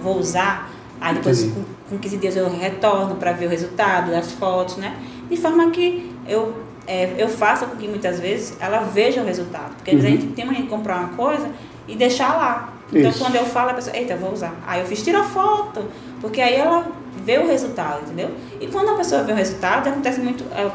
vou 0.00 0.18
usar. 0.18 0.70
Aí 1.00 1.14
depois, 1.14 1.42
Entendi. 1.42 1.64
com, 1.88 1.96
com 1.96 1.98
15 1.98 2.16
dias, 2.16 2.36
eu 2.36 2.48
retorno 2.50 3.14
para 3.16 3.32
ver 3.32 3.46
o 3.46 3.48
resultado 3.50 4.10
das 4.10 4.32
fotos, 4.32 4.76
né? 4.76 4.96
De 5.30 5.36
forma 5.36 5.70
que 5.70 6.14
eu, 6.26 6.54
é, 6.86 7.14
eu 7.18 7.28
faça 7.28 7.66
com 7.66 7.76
que 7.76 7.86
muitas 7.86 8.18
vezes 8.20 8.56
ela 8.60 8.80
veja 8.80 9.20
o 9.20 9.24
resultado. 9.24 9.74
Porque 9.76 9.90
às 9.92 9.96
vezes 9.96 10.10
a 10.10 10.14
Uhum. 10.14 10.20
gente 10.22 10.34
tem 10.34 10.44
mania 10.44 10.62
de 10.62 10.68
comprar 10.68 10.98
uma 10.98 11.08
coisa 11.10 11.48
e 11.86 11.94
deixar 11.96 12.36
lá. 12.36 12.72
Então 12.92 13.10
Isso. 13.10 13.18
quando 13.18 13.36
eu 13.36 13.44
falo, 13.44 13.70
a 13.70 13.74
pessoa, 13.74 13.94
eita, 13.96 14.16
vou 14.16 14.32
usar. 14.32 14.54
Aí 14.66 14.80
eu 14.80 14.86
fiz, 14.86 15.02
tira 15.02 15.22
foto. 15.22 15.84
Porque 16.20 16.40
aí 16.40 16.54
ela 16.56 16.86
vê 17.24 17.38
o 17.38 17.46
resultado, 17.46 18.02
entendeu? 18.06 18.30
E 18.60 18.66
quando 18.66 18.88
a 18.90 18.94
pessoa 18.94 19.22
vê 19.22 19.32
o 19.32 19.36
resultado, 19.36 19.88
acontece 19.88 20.20
muito. 20.20 20.42
é, 20.54 20.70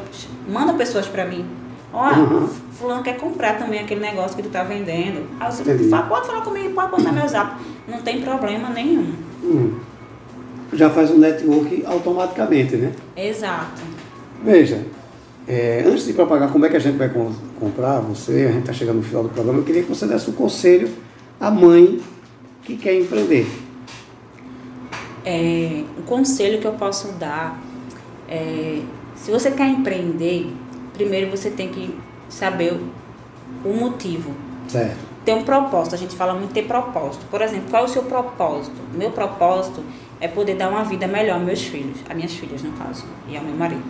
manda 0.48 0.74
pessoas 0.74 1.08
para 1.08 1.26
mim. 1.26 1.46
Ó, 1.92 2.08
Uhum. 2.12 2.48
fulano 2.74 3.04
quer 3.04 3.18
comprar 3.18 3.58
também 3.58 3.80
aquele 3.80 4.00
negócio 4.02 4.36
que 4.36 4.44
tu 4.44 4.50
tá 4.50 4.64
vendendo. 4.64 5.28
Aí 5.40 5.52
você 5.52 5.64
fala, 5.90 6.04
pode 6.08 6.28
falar 6.28 6.42
comigo, 6.42 6.74
pode 6.74 6.92
botar 6.92 7.12
meu 7.12 7.28
zap. 7.28 7.56
não 7.88 8.00
tem 8.02 8.22
problema 8.22 8.70
nenhum. 8.70 9.14
Hum. 9.44 9.74
Já 10.74 10.90
faz 10.90 11.12
o 11.12 11.18
network 11.18 11.84
automaticamente, 11.86 12.76
né? 12.76 12.92
Exato. 13.16 13.82
Veja, 14.44 14.84
é, 15.48 15.84
antes 15.86 16.06
de 16.06 16.14
propagar 16.14 16.52
como 16.52 16.66
é 16.66 16.70
que 16.70 16.78
a 16.78 16.80
gente 16.80 16.98
vai 16.98 17.10
com- 17.10 17.34
comprar, 17.60 18.00
você, 18.00 18.46
a 18.48 18.52
gente 18.52 18.62
está 18.62 18.74
chegando 18.74 18.98
no 18.98 19.04
final 19.04 19.24
do 19.24 19.30
programa, 19.30 19.60
eu 19.60 19.64
queria 19.64 19.84
que 19.84 19.90
você 19.90 20.06
desse 20.06 20.30
um 20.30 20.34
conselho 20.34 20.90
à 21.40 21.52
mãe 21.52 22.02
que 22.64 22.76
quer 22.78 23.00
empreender. 23.00 23.48
É, 25.26 25.84
um 25.98 26.02
conselho 26.02 26.60
que 26.60 26.68
eu 26.68 26.74
posso 26.74 27.14
dar 27.14 27.62
é, 28.28 28.82
se 29.16 29.32
você 29.32 29.52
quer 29.52 29.68
empreender, 29.68 30.52
primeiro 30.94 31.30
você 31.30 31.50
tem 31.50 31.70
que 31.70 31.96
saber 32.28 32.78
o, 33.64 33.74
motivo. 33.74 34.32
Certo. 34.68 34.98
Ter 35.24 35.34
um 35.34 35.44
propósito, 35.44 35.96
a 35.96 35.98
gente 35.98 36.16
fala 36.16 36.34
muito 36.34 36.52
ter 36.52 36.64
propósito. 36.64 37.26
Por 37.30 37.42
exemplo, 37.42 37.70
qual 37.70 37.84
é 37.84 37.86
o 37.86 37.90
seu 37.90 38.04
propósito? 38.04 38.76
Meu 38.94 39.12
propósito 39.12 39.82
é 40.24 40.28
poder 40.30 40.56
dar 40.56 40.70
uma 40.70 40.86
vida 40.86 41.06
melhor 41.06 41.36
aos 41.36 41.44
meus 41.44 41.62
filhos, 41.62 41.98
a 42.10 42.14
minhas 42.14 42.34
filhas 42.34 42.64
no 42.64 42.72
caso, 42.72 43.04
e 43.28 43.36
ao 43.36 43.44
meu 43.44 43.54
marido. 43.54 43.84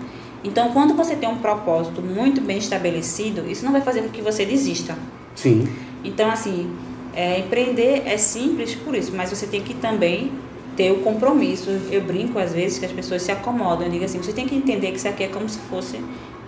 Então, 0.43 0.72
quando 0.72 0.96
você 0.96 1.15
tem 1.15 1.30
um 1.30 1.38
propósito 1.38 2.02
muito 2.02 2.41
bem 2.41 2.58
estabelecido, 2.58 3.48
isso 3.48 3.63
não 3.63 3.72
vai 3.72 3.82
fazer 3.82 4.02
com 4.02 4.10
que 4.10 4.19
você 4.19 4.43
desista. 4.43 4.98
Sim. 5.36 5.67
Então, 6.04 6.32
assim, 6.32 6.72
é, 7.13 7.39
empreender 7.39 8.02
é 8.08 8.17
simples 8.17 8.74
por 8.74 8.96
isso, 8.96 9.13
mas 9.15 9.30
você 9.30 9.46
tem 9.46 9.62
que 9.62 9.76
também 9.76 10.32
ter 10.76 10.91
o 10.91 11.02
compromisso. 11.02 11.69
Eu 11.91 12.02
brinco 12.02 12.39
às 12.39 12.52
vezes 12.52 12.80
que 12.80 12.86
as 12.86 12.91
pessoas 12.91 13.22
se 13.22 13.32
acomodam. 13.32 13.86
Eu 13.86 13.91
digo 13.91 14.04
assim: 14.04 14.17
você 14.17 14.34
tem 14.34 14.48
que 14.48 14.56
entender 14.56 14.88
que 14.88 14.98
isso 14.98 15.08
aqui 15.08 15.24
é 15.24 15.28
como 15.28 15.48
se 15.48 15.60
fosse. 15.69 16.00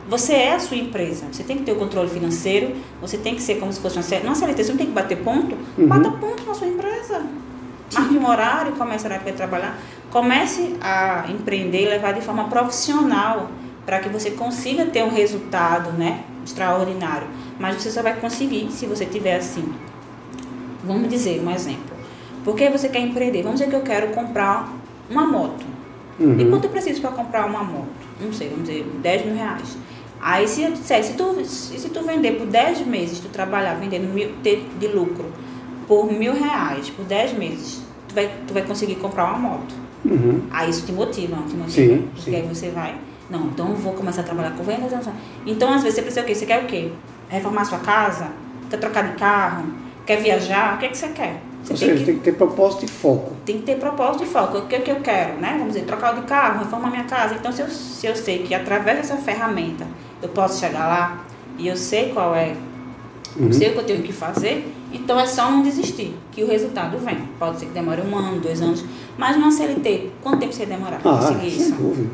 Você 0.09 0.33
é 0.33 0.53
a 0.53 0.59
sua 0.59 0.77
empresa. 0.77 1.27
Você 1.31 1.43
tem 1.43 1.57
que 1.57 1.63
ter 1.63 1.73
o 1.73 1.75
controle 1.75 2.09
financeiro. 2.09 2.75
Você 3.01 3.17
tem 3.17 3.35
que 3.35 3.41
ser 3.41 3.59
como 3.59 3.71
se 3.71 3.79
fosse 3.79 3.97
uma 3.97 4.03
CLT. 4.03 4.35
CLT, 4.35 4.63
você 4.63 4.71
não 4.71 4.77
tem 4.77 4.87
que 4.87 4.93
bater 4.93 5.17
ponto. 5.19 5.55
Uhum. 5.77 5.87
Bata 5.87 6.09
ponto 6.11 6.43
na 6.43 6.53
sua 6.55 6.67
empresa. 6.67 7.23
Marque 7.93 8.17
um 8.17 8.27
horário, 8.27 8.73
comece 8.73 9.03
o 9.03 9.07
horário 9.07 9.23
para 9.23 9.33
trabalhar. 9.33 9.77
Comece 10.09 10.75
a 10.81 11.25
empreender 11.29 11.83
e 11.83 11.89
levar 11.89 12.13
de 12.13 12.21
forma 12.21 12.45
profissional 12.45 13.49
para 13.85 13.99
que 13.99 14.09
você 14.09 14.31
consiga 14.31 14.85
ter 14.85 15.03
um 15.03 15.09
resultado 15.09 15.91
né, 15.91 16.23
extraordinário. 16.43 17.27
Mas 17.59 17.75
você 17.75 17.91
só 17.91 18.01
vai 18.01 18.15
conseguir 18.15 18.71
se 18.71 18.85
você 18.85 19.05
tiver 19.05 19.35
assim. 19.35 19.73
Vamos 20.83 21.09
dizer 21.09 21.41
um 21.45 21.51
exemplo. 21.51 21.95
Por 22.43 22.55
que 22.55 22.69
você 22.69 22.89
quer 22.89 22.99
empreender? 22.99 23.43
Vamos 23.43 23.59
dizer 23.59 23.69
que 23.69 23.75
eu 23.75 23.81
quero 23.81 24.13
comprar 24.13 24.71
uma 25.09 25.25
moto. 25.25 25.65
Uhum. 26.19 26.39
E 26.39 26.45
quanto 26.45 26.65
eu 26.65 26.69
preciso 26.69 27.01
para 27.01 27.11
comprar 27.11 27.45
uma 27.45 27.63
moto? 27.63 27.87
Não 28.19 28.31
sei, 28.31 28.49
vamos 28.49 28.67
dizer, 28.67 28.83
10 29.01 29.25
mil 29.25 29.35
reais. 29.35 29.77
Aí 30.21 30.47
se 30.47 30.63
eu 30.63 30.71
disser, 30.71 31.03
se 31.03 31.13
tu, 31.13 31.43
se 31.45 31.89
tu 31.89 32.01
vender 32.01 32.33
por 32.33 32.47
10 32.47 32.87
meses, 32.87 33.19
tu 33.19 33.29
trabalhar 33.29 33.75
vendendo 33.75 34.11
mil 34.11 34.31
de 34.41 34.87
lucro 34.87 35.25
por 35.87 36.11
mil 36.11 36.33
reais 36.33 36.89
por 36.89 37.05
10 37.05 37.33
meses, 37.37 37.81
tu 38.07 38.15
vai, 38.15 38.29
tu 38.47 38.53
vai 38.53 38.63
conseguir 38.63 38.95
comprar 38.95 39.25
uma 39.25 39.37
moto. 39.37 39.75
Uhum. 40.03 40.41
Aí 40.51 40.69
isso 40.69 40.85
te 40.85 40.91
motiva, 40.91 41.35
não 41.35 41.43
te 41.47 41.55
motiva? 41.55 41.93
Sim, 41.95 42.09
Porque 42.13 42.29
sim. 42.31 42.35
aí 42.37 42.41
você 42.43 42.69
vai, 42.69 42.95
não, 43.29 43.45
então 43.47 43.69
eu 43.69 43.75
vou 43.75 43.93
começar 43.93 44.21
a 44.21 44.23
trabalhar 44.23 44.51
com 44.51 44.63
vendas. 44.63 44.91
Então, 45.45 45.73
às 45.73 45.81
vezes, 45.81 45.95
você 45.95 46.01
precisa 46.01 46.21
o 46.21 46.25
quê? 46.25 46.35
Você 46.35 46.45
quer 46.45 46.63
o 46.63 46.67
quê? 46.67 46.91
Reformar 47.27 47.65
sua 47.65 47.79
casa? 47.79 48.27
Quer 48.69 48.77
trocar 48.77 49.03
de 49.11 49.15
carro? 49.17 49.65
Quer 50.05 50.17
viajar? 50.21 50.75
O 50.75 50.77
que, 50.77 50.85
é 50.85 50.89
que 50.89 50.97
você 50.97 51.07
quer? 51.07 51.41
Você 51.63 51.73
Ou 51.73 51.79
tem 51.79 51.87
seja, 51.89 51.99
que, 51.99 52.05
tem 52.05 52.15
que 52.17 52.21
ter 52.21 52.33
propósito 52.33 52.85
e 52.85 52.87
foco. 52.87 53.33
tem 53.43 53.57
que 53.57 53.63
ter 53.63 53.77
propósito 53.79 54.23
e 54.23 54.27
foco. 54.27 54.59
O 54.59 54.67
que, 54.67 54.77
que 54.79 54.91
eu 54.91 54.97
quero, 54.97 55.39
né? 55.41 55.55
Vamos 55.57 55.73
dizer, 55.73 55.85
trocar 55.87 56.13
de 56.13 56.21
carro, 56.27 56.59
reformar 56.59 56.91
minha 56.91 57.05
casa. 57.05 57.33
Então, 57.33 57.51
se 57.51 57.63
eu, 57.63 57.67
se 57.69 58.05
eu 58.05 58.15
sei 58.15 58.43
que 58.43 58.53
através 58.53 58.97
dessa 58.97 59.17
ferramenta 59.17 59.87
eu 60.21 60.29
posso 60.29 60.59
chegar 60.59 60.87
lá 60.87 61.23
e 61.57 61.67
eu 61.67 61.75
sei 61.75 62.11
qual 62.13 62.35
é, 62.35 62.55
Uhum. 63.37 63.51
sei 63.51 63.69
o 63.69 63.73
que 63.73 63.79
eu 63.79 63.83
tenho 63.85 64.01
que 64.03 64.13
fazer, 64.13 64.71
então 64.95 65.19
é 65.19 65.25
só 65.25 65.49
não 65.51 65.61
desistir, 65.61 66.13
que 66.31 66.43
o 66.43 66.47
resultado 66.47 66.97
vem. 66.97 67.17
Pode 67.39 67.59
ser 67.59 67.65
que 67.67 67.71
demore 67.73 68.01
um 68.01 68.15
ano, 68.15 68.39
dois 68.41 68.61
anos, 68.61 68.83
mas 69.17 69.35
numa 69.37 69.51
CLT, 69.51 70.09
quanto 70.21 70.39
tempo 70.39 70.53
você 70.53 70.65
demorar 70.65 70.99
para 70.99 71.11
Ah, 71.11 71.17
conseguir 71.17 71.51
sem 71.51 71.61
isso? 71.67 71.75
dúvida. 71.75 72.09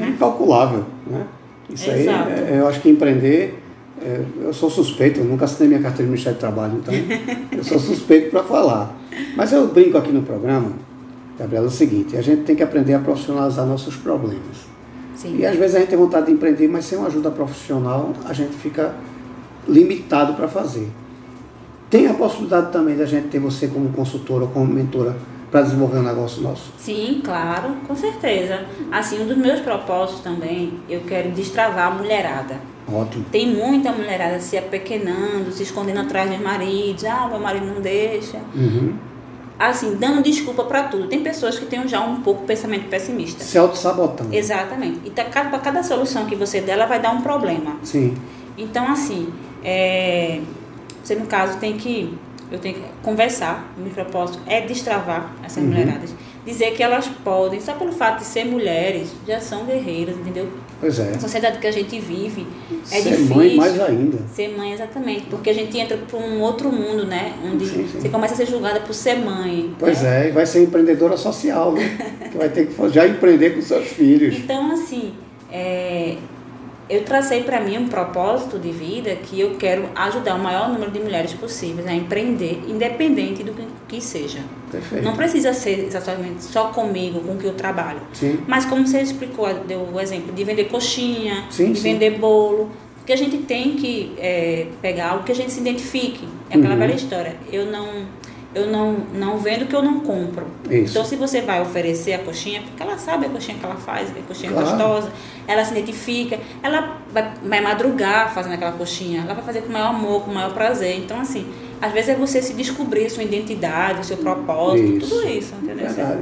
É 0.00 0.08
incalculável. 0.08 0.84
Né? 1.06 1.26
Isso 1.70 1.90
aí, 1.90 2.02
Exato. 2.02 2.30
é- 2.30 2.58
eu 2.60 2.68
acho 2.68 2.80
que 2.80 2.88
empreender, 2.90 3.62
é, 4.02 4.20
eu 4.42 4.52
sou 4.52 4.68
suspeito, 4.70 5.20
eu 5.20 5.24
nunca 5.24 5.44
assinei 5.44 5.68
minha 5.68 5.80
carteira 5.80 6.04
de 6.04 6.10
Ministério 6.10 6.36
do 6.38 6.40
Trabalho, 6.40 6.74
então 6.82 6.92
eu 7.56 7.64
sou 7.64 7.78
suspeito 7.78 8.30
para 8.30 8.42
falar. 8.44 8.94
Mas 9.36 9.52
eu 9.52 9.66
brinco 9.68 9.96
aqui 9.98 10.12
no 10.12 10.22
programa, 10.22 10.72
Gabriela, 11.38 11.66
é 11.66 11.68
o 11.68 11.72
seguinte, 11.72 12.16
a 12.16 12.22
gente 12.22 12.42
tem 12.42 12.54
que 12.54 12.62
aprender 12.62 12.94
a 12.94 12.98
profissionalizar 12.98 13.66
nossos 13.66 13.96
problemas. 13.96 14.74
Sim. 15.16 15.36
E 15.38 15.46
às 15.46 15.56
vezes 15.56 15.76
a 15.76 15.78
gente 15.80 15.88
tem 15.88 15.98
vontade 15.98 16.26
de 16.26 16.32
empreender, 16.32 16.68
mas 16.68 16.84
sem 16.84 16.98
uma 16.98 17.06
ajuda 17.06 17.30
profissional, 17.30 18.12
a 18.24 18.32
gente 18.32 18.52
fica 18.54 18.94
limitado 19.68 20.34
para 20.34 20.46
fazer. 20.48 20.88
Tem 21.94 22.08
a 22.08 22.14
possibilidade 22.14 22.72
também 22.72 22.96
da 22.96 23.06
gente 23.06 23.28
ter 23.28 23.38
você 23.38 23.68
como 23.68 23.88
consultora 23.90 24.46
ou 24.46 24.50
como 24.50 24.66
mentora 24.66 25.16
para 25.48 25.62
desenvolver 25.62 25.98
um 25.98 26.02
negócio 26.02 26.42
nosso? 26.42 26.72
Sim, 26.76 27.20
claro, 27.22 27.76
com 27.86 27.94
certeza. 27.94 28.64
Assim, 28.90 29.22
um 29.22 29.28
dos 29.28 29.36
meus 29.36 29.60
propósitos 29.60 30.20
também, 30.20 30.72
eu 30.88 31.02
quero 31.02 31.30
destravar 31.30 31.86
a 31.86 31.90
mulherada. 31.92 32.56
Ótimo. 32.92 33.24
Tem 33.30 33.46
muita 33.46 33.92
mulherada 33.92 34.40
se 34.40 34.58
apequenando, 34.58 35.52
se 35.52 35.62
escondendo 35.62 36.00
atrás 36.00 36.28
dos 36.28 36.40
maridos. 36.40 37.04
Ah, 37.04 37.28
meu 37.30 37.38
marido 37.38 37.66
não 37.66 37.80
deixa. 37.80 38.38
Uhum. 38.56 38.94
Assim, 39.56 39.94
dando 39.94 40.20
desculpa 40.20 40.64
para 40.64 40.88
tudo. 40.88 41.06
Tem 41.06 41.22
pessoas 41.22 41.56
que 41.60 41.66
têm 41.66 41.86
já 41.86 42.00
um 42.00 42.22
pouco 42.22 42.42
pensamento 42.42 42.88
pessimista. 42.88 43.44
Se 43.44 43.56
auto-sabotando. 43.56 44.34
Exatamente. 44.34 44.98
E 45.04 45.10
tá, 45.10 45.22
cada, 45.26 45.48
pra 45.48 45.60
cada 45.60 45.84
solução 45.84 46.26
que 46.26 46.34
você 46.34 46.60
der, 46.60 46.72
ela 46.72 46.86
vai 46.86 47.00
dar 47.00 47.12
um 47.12 47.20
problema. 47.20 47.76
Sim. 47.84 48.16
Então, 48.58 48.90
assim, 48.90 49.28
é, 49.62 50.40
você 51.04 51.14
no 51.14 51.26
caso 51.26 51.58
tem 51.58 51.76
que. 51.76 52.12
Eu 52.52 52.58
tenho 52.58 52.74
que 52.76 52.82
conversar. 53.02 53.72
O 53.76 53.80
meu 53.80 53.90
propósito 53.92 54.38
é 54.46 54.60
destravar 54.60 55.34
essas 55.44 55.62
Uhum. 55.62 55.70
mulheradas. 55.70 56.14
Dizer 56.46 56.72
que 56.72 56.82
elas 56.82 57.08
podem, 57.24 57.58
só 57.58 57.72
pelo 57.72 57.90
fato 57.90 58.18
de 58.18 58.26
ser 58.26 58.44
mulheres, 58.44 59.08
já 59.26 59.40
são 59.40 59.64
guerreiras, 59.64 60.14
entendeu? 60.14 60.46
Pois 60.78 60.98
é. 60.98 61.12
A 61.12 61.18
sociedade 61.18 61.58
que 61.58 61.66
a 61.66 61.70
gente 61.72 61.98
vive 61.98 62.46
é 62.92 62.96
Ser 63.00 63.10
difícil. 63.12 63.34
mãe 63.34 63.56
mais 63.56 63.80
ainda. 63.80 64.18
Ser 64.30 64.48
mãe, 64.54 64.72
exatamente. 64.74 65.22
Porque 65.22 65.48
a 65.48 65.54
gente 65.54 65.76
entra 65.78 65.96
para 65.96 66.18
um 66.18 66.42
outro 66.42 66.70
mundo, 66.70 67.06
né? 67.06 67.32
Onde 67.42 67.66
Sim, 67.66 67.88
sim. 67.90 67.98
você 68.00 68.10
começa 68.10 68.34
a 68.34 68.36
ser 68.36 68.46
julgada 68.46 68.80
por 68.80 68.92
ser 68.92 69.14
mãe. 69.16 69.74
Pois 69.78 70.02
né? 70.02 70.26
é, 70.26 70.28
e 70.28 70.32
vai 70.32 70.44
ser 70.44 70.62
empreendedora 70.64 71.16
social, 71.16 71.72
né? 71.72 71.96
que 72.30 72.36
vai 72.36 72.50
ter 72.50 72.66
que 72.66 72.88
já 72.90 73.06
empreender 73.08 73.54
com 73.54 73.62
seus 73.62 73.86
filhos. 73.88 74.36
Então, 74.36 74.70
assim, 74.70 75.14
é, 75.50 76.16
eu 76.88 77.02
tracei 77.04 77.42
para 77.42 77.60
mim 77.60 77.78
um 77.78 77.88
propósito 77.88 78.58
de 78.58 78.70
vida 78.70 79.14
que 79.16 79.40
eu 79.40 79.56
quero 79.56 79.88
ajudar 79.94 80.34
o 80.34 80.38
maior 80.38 80.68
número 80.68 80.90
de 80.90 80.98
mulheres 81.00 81.32
possíveis 81.32 81.86
a 81.86 81.94
empreender, 81.94 82.62
independente 82.68 83.42
do 83.42 83.52
que, 83.52 83.66
que 83.88 84.00
seja. 84.02 84.40
Perfeito. 84.70 85.04
Não 85.04 85.14
precisa 85.16 85.52
ser 85.54 85.86
exatamente 85.86 86.44
só 86.44 86.64
comigo, 86.68 87.20
com 87.20 87.36
que 87.36 87.44
eu 87.46 87.54
trabalho. 87.54 88.00
Sim. 88.12 88.38
Mas 88.46 88.64
como 88.64 88.86
você 88.86 89.00
explicou, 89.00 89.52
deu 89.66 89.88
o 89.92 90.00
exemplo 90.00 90.32
de 90.32 90.44
vender 90.44 90.64
coxinha, 90.64 91.44
Sim, 91.50 91.72
de 91.72 91.78
sim. 91.78 91.92
vender 91.92 92.18
bolo, 92.18 92.70
porque 92.96 93.12
a 93.12 93.16
gente 93.16 93.38
tem 93.38 93.74
que 93.76 94.12
é, 94.18 94.66
pegar 94.82 95.10
algo 95.10 95.24
que 95.24 95.32
a 95.32 95.34
gente 95.34 95.52
se 95.52 95.60
identifique. 95.60 96.26
É 96.50 96.56
aquela 96.58 96.74
Uhum. 96.74 96.80
velha 96.80 96.94
história. 96.94 97.36
Eu 97.52 97.66
não, 97.66 97.86
eu 98.54 98.66
não, 98.68 98.96
não 99.14 99.38
vendo 99.38 99.66
que 99.66 99.74
eu 99.74 99.82
não 99.82 100.00
compro. 100.00 100.46
Isso. 100.70 100.92
Então, 100.92 101.04
se 101.04 101.16
você 101.16 101.40
vai 101.40 101.60
oferecer 101.60 102.12
a 102.12 102.18
coxinha, 102.18 102.62
porque 102.62 102.82
ela 102.82 102.96
sabe 102.96 103.26
a 103.26 103.28
coxinha 103.28 103.58
que 103.58 103.64
ela 103.64 103.76
faz, 103.76 104.10
a 104.10 104.14
coxinha 104.26 104.52
Claro. 104.52 104.68
gostosa, 104.68 105.10
ela 105.46 105.64
se 105.64 105.72
identifica, 105.72 106.38
ela 106.62 106.98
vai, 107.12 107.32
vai 107.44 107.60
madrugar 107.60 108.32
fazendo 108.32 108.52
aquela 108.54 108.72
coxinha, 108.72 109.22
ela 109.22 109.34
vai 109.34 109.44
fazer 109.44 109.62
com 109.62 109.68
o 109.70 109.72
maior 109.72 109.88
amor, 109.88 110.22
com 110.22 110.30
o 110.30 110.34
maior 110.34 110.52
prazer. 110.54 110.98
Então, 110.98 111.20
assim, 111.20 111.46
às 111.80 111.92
vezes 111.92 112.10
é 112.10 112.14
você 112.14 112.40
se 112.40 112.54
descobrir 112.54 113.10
sua 113.10 113.22
identidade, 113.24 114.00
o 114.00 114.04
seu 114.04 114.16
propósito, 114.18 114.98
Isso. 114.98 115.10
tudo 115.10 115.28
isso, 115.28 115.54
entendeu? 115.60 115.86
Verdade. 115.88 116.20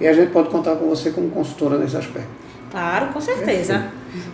E 0.00 0.06
a 0.06 0.12
gente 0.12 0.30
pode 0.32 0.48
contar 0.50 0.76
com 0.76 0.88
você 0.88 1.10
como 1.10 1.28
consultora 1.30 1.78
nesse 1.78 1.96
aspecto. 1.96 2.28
Claro, 2.70 3.08
com 3.12 3.20
certeza. 3.20 3.86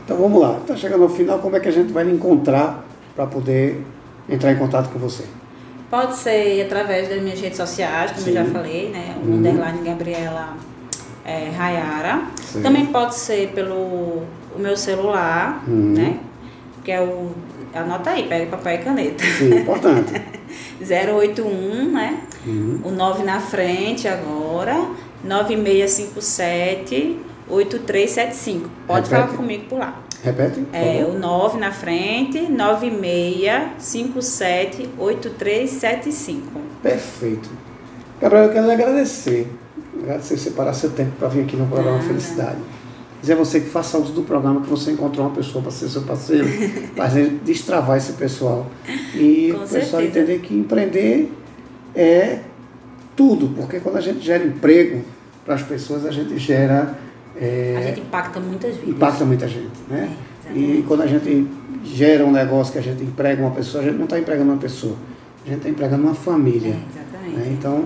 Então 0.05 0.17
vamos 0.17 0.41
lá. 0.41 0.59
Está 0.59 0.77
chegando 0.77 1.05
ao 1.05 1.09
final, 1.09 1.39
como 1.39 1.57
é 1.57 1.61
que 1.61 1.69
a 1.69 1.73
gente 1.73 1.93
vai 1.93 2.05
lhe 2.05 2.13
encontrar 2.13 2.85
para 3.15 3.27
poder 3.27 3.81
entrar 4.29 4.53
em 4.53 4.57
contato 4.57 4.91
com 4.91 4.99
você? 4.99 5.25
Pode 5.91 6.17
ser 6.17 6.63
através 6.65 7.09
das 7.09 7.21
minhas 7.23 7.41
redes 7.41 7.57
sociais, 7.57 8.11
como 8.13 8.23
Sim. 8.23 8.31
eu 8.31 8.45
já 8.45 8.51
falei, 8.51 8.89
né? 8.91 9.15
O 9.23 9.27
Uhum. 9.29 9.35
underline 9.37 9.83
Gabriela 9.89 10.57
é, 11.25 11.51
Rayara. 11.57 12.23
Sim. 12.43 12.63
Também 12.63 12.87
pode 12.87 13.15
ser 13.15 13.49
pelo 13.55 13.75
o 13.75 14.59
meu 14.59 14.77
celular, 14.77 15.63
Uhum. 15.67 15.93
né? 15.95 16.19
Que 16.83 16.93
é 16.93 17.01
o. 17.01 17.31
Anota 17.75 18.11
aí, 18.11 18.29
pega 18.29 18.47
papel 18.47 18.75
e 18.75 18.79
caneta. 18.79 19.25
Sim, 19.25 19.57
importante. 19.59 20.13
081, 20.81 21.91
né? 21.93 22.21
Uhum. 22.47 22.81
O 22.85 22.91
9 22.91 23.25
na 23.25 23.41
frente 23.41 24.07
agora. 24.07 24.85
9657 25.25 27.19
8375. 27.49 28.69
Pode 28.87 29.09
Repete. 29.09 29.27
falar 29.27 29.37
comigo 29.37 29.65
por 29.69 29.79
lá. 29.79 29.95
Repete, 30.25 30.65
É, 30.73 31.05
o 31.05 31.19
9 31.19 31.59
na 31.59 31.71
frente, 31.71 32.41
9657 32.51 34.89
8375. 34.99 36.43
Perfeito. 36.83 37.51
Gabriel, 38.21 38.45
eu 38.47 38.53
quero 38.53 38.67
lhe 38.67 38.73
agradecer. 38.73 39.47
Agradecer 40.03 40.39
você 40.39 40.51
parar 40.53 40.73
seu 40.73 40.91
tempo 40.91 41.13
para 41.19 41.29
vir 41.29 41.43
aqui 41.43 41.57
no 41.57 41.67
programa 41.67 41.99
Nada. 41.99 42.09
Felicidade. 42.09 42.57
Dizer 43.21 43.35
a 43.35 43.37
você 43.37 43.61
que 43.61 43.69
faça 43.69 43.99
uso 43.99 44.13
do 44.13 44.23
programa, 44.23 44.61
que 44.63 44.69
você 44.69 44.91
encontrou 44.93 45.27
uma 45.27 45.35
pessoa 45.35 45.61
para 45.63 45.71
ser 45.71 45.89
seu 45.89 46.03
parceiro, 46.03 46.47
para 46.97 47.09
destravar 47.43 47.97
esse 47.99 48.13
pessoal. 48.15 48.67
E 49.15 49.51
Com 49.53 49.59
o 49.59 49.69
pessoal 49.69 50.03
certeza. 50.03 50.21
entender 50.21 50.39
que 50.41 50.55
empreender 50.55 51.31
é 51.95 52.39
tudo, 53.17 53.49
porque 53.57 53.81
quando 53.81 53.97
a 53.97 54.01
gente 54.01 54.21
gera 54.21 54.45
emprego 54.45 55.03
para 55.45 55.55
as 55.55 55.63
pessoas, 55.63 56.05
a 56.07 56.11
gente 56.11 56.39
gera. 56.39 56.95
É, 57.41 57.75
a 57.77 57.83
gente 57.83 58.01
impacta 58.01 58.41
muitas 58.41 58.77
vidas. 58.77 58.89
Impacta 58.91 59.25
muita 59.25 59.49
gente, 59.49 59.79
né? 59.89 60.17
É, 60.47 60.53
e 60.53 60.85
quando 60.87 61.03
a 61.03 61.07
gente 61.07 61.49
gera 61.85 62.25
um 62.25 62.33
negócio 62.33 62.73
que 62.73 62.79
a 62.79 62.83
gente 62.83 63.03
emprega 63.03 63.43
uma 63.43 63.51
pessoa, 63.51 63.83
a 63.83 63.87
gente 63.87 63.97
não 63.97 64.05
está 64.05 64.19
empregando 64.19 64.51
uma 64.51 64.59
pessoa, 64.59 64.97
a 65.45 65.49
gente 65.49 65.59
está 65.59 65.69
empregando 65.69 66.05
uma 66.05 66.15
família. 66.15 66.75
É, 66.75 66.99
exatamente. 67.01 67.37
Né? 67.37 67.57
Então, 67.59 67.85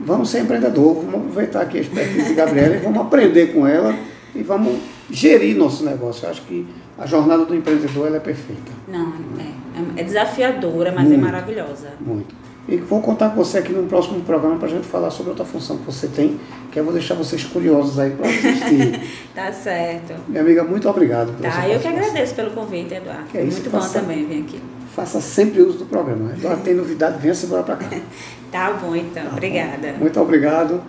vamos 0.00 0.30
ser 0.30 0.40
empreendedor, 0.40 0.94
vamos 0.94 1.14
aproveitar 1.16 1.62
aqui 1.62 1.78
a 1.78 1.80
expertise 1.80 2.28
de 2.28 2.34
Gabriela 2.34 2.76
e 2.76 2.78
vamos 2.78 3.00
aprender 3.00 3.52
com 3.52 3.66
ela 3.66 3.94
e 4.34 4.42
vamos 4.42 4.78
gerir 5.10 5.56
nosso 5.56 5.84
negócio. 5.84 6.26
Eu 6.26 6.30
acho 6.30 6.42
que 6.42 6.66
a 6.98 7.06
jornada 7.06 7.44
do 7.44 7.54
empreendedor 7.54 8.06
ela 8.06 8.16
é 8.16 8.20
perfeita. 8.20 8.72
Não, 8.88 9.12
é, 9.38 10.00
é 10.00 10.04
desafiadora, 10.04 10.92
mas 10.92 11.06
é 11.06 11.08
muito, 11.08 11.20
é 11.20 11.22
maravilhosa. 11.22 11.88
Muito. 12.00 12.34
E 12.66 12.76
vou 12.76 13.00
contar 13.02 13.30
com 13.30 13.36
você 13.36 13.58
aqui 13.58 13.72
no 13.72 13.86
próximo 13.86 14.20
programa 14.22 14.56
para 14.56 14.68
a 14.68 14.70
gente 14.70 14.86
falar 14.86 15.10
sobre 15.10 15.30
outra 15.30 15.44
função 15.44 15.76
que 15.76 15.84
você 15.84 16.08
tem, 16.08 16.40
que 16.72 16.78
eu 16.80 16.84
vou 16.84 16.92
deixar 16.92 17.14
vocês 17.14 17.44
curiosos 17.44 17.98
aí 17.98 18.10
para 18.10 18.26
assistir. 18.26 19.00
tá 19.34 19.52
certo. 19.52 20.14
Minha 20.26 20.40
amiga, 20.40 20.64
muito 20.64 20.88
obrigado. 20.88 21.34
Tá, 21.40 21.68
eu 21.68 21.78
que 21.78 21.88
agradeço 21.88 22.34
pelo 22.34 22.52
convite, 22.52 22.94
Eduardo. 22.94 23.24
Que 23.24 23.38
é 23.38 23.44
isso, 23.44 23.60
muito 23.60 23.70
faça, 23.70 24.00
bom 24.00 24.06
também 24.06 24.26
vir 24.26 24.42
aqui. 24.42 24.62
Faça 24.94 25.20
sempre 25.20 25.60
uso 25.60 25.78
do 25.78 25.86
programa. 25.86 26.32
Eduardo 26.32 26.62
tem 26.62 26.72
novidade, 26.72 27.18
venha 27.20 27.34
se 27.34 27.44
embora 27.44 27.62
para 27.64 27.76
cá. 27.76 27.86
tá 28.50 28.72
bom, 28.72 28.96
então. 28.96 29.24
Tá 29.24 29.32
Obrigada. 29.32 29.92
Bom. 29.92 30.00
Muito 30.00 30.20
obrigado. 30.20 30.80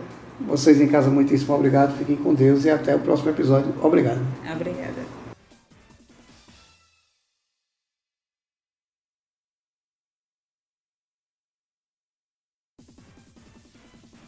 Vocês 0.48 0.80
em 0.80 0.88
casa, 0.88 1.10
muitíssimo 1.10 1.56
obrigado. 1.56 1.98
Fiquem 1.98 2.16
com 2.16 2.34
Deus 2.34 2.64
e 2.66 2.70
até 2.70 2.96
o 2.96 3.00
próximo 3.00 3.30
episódio. 3.32 3.74
Obrigado. 3.82 4.22
Obrigada. 4.54 4.85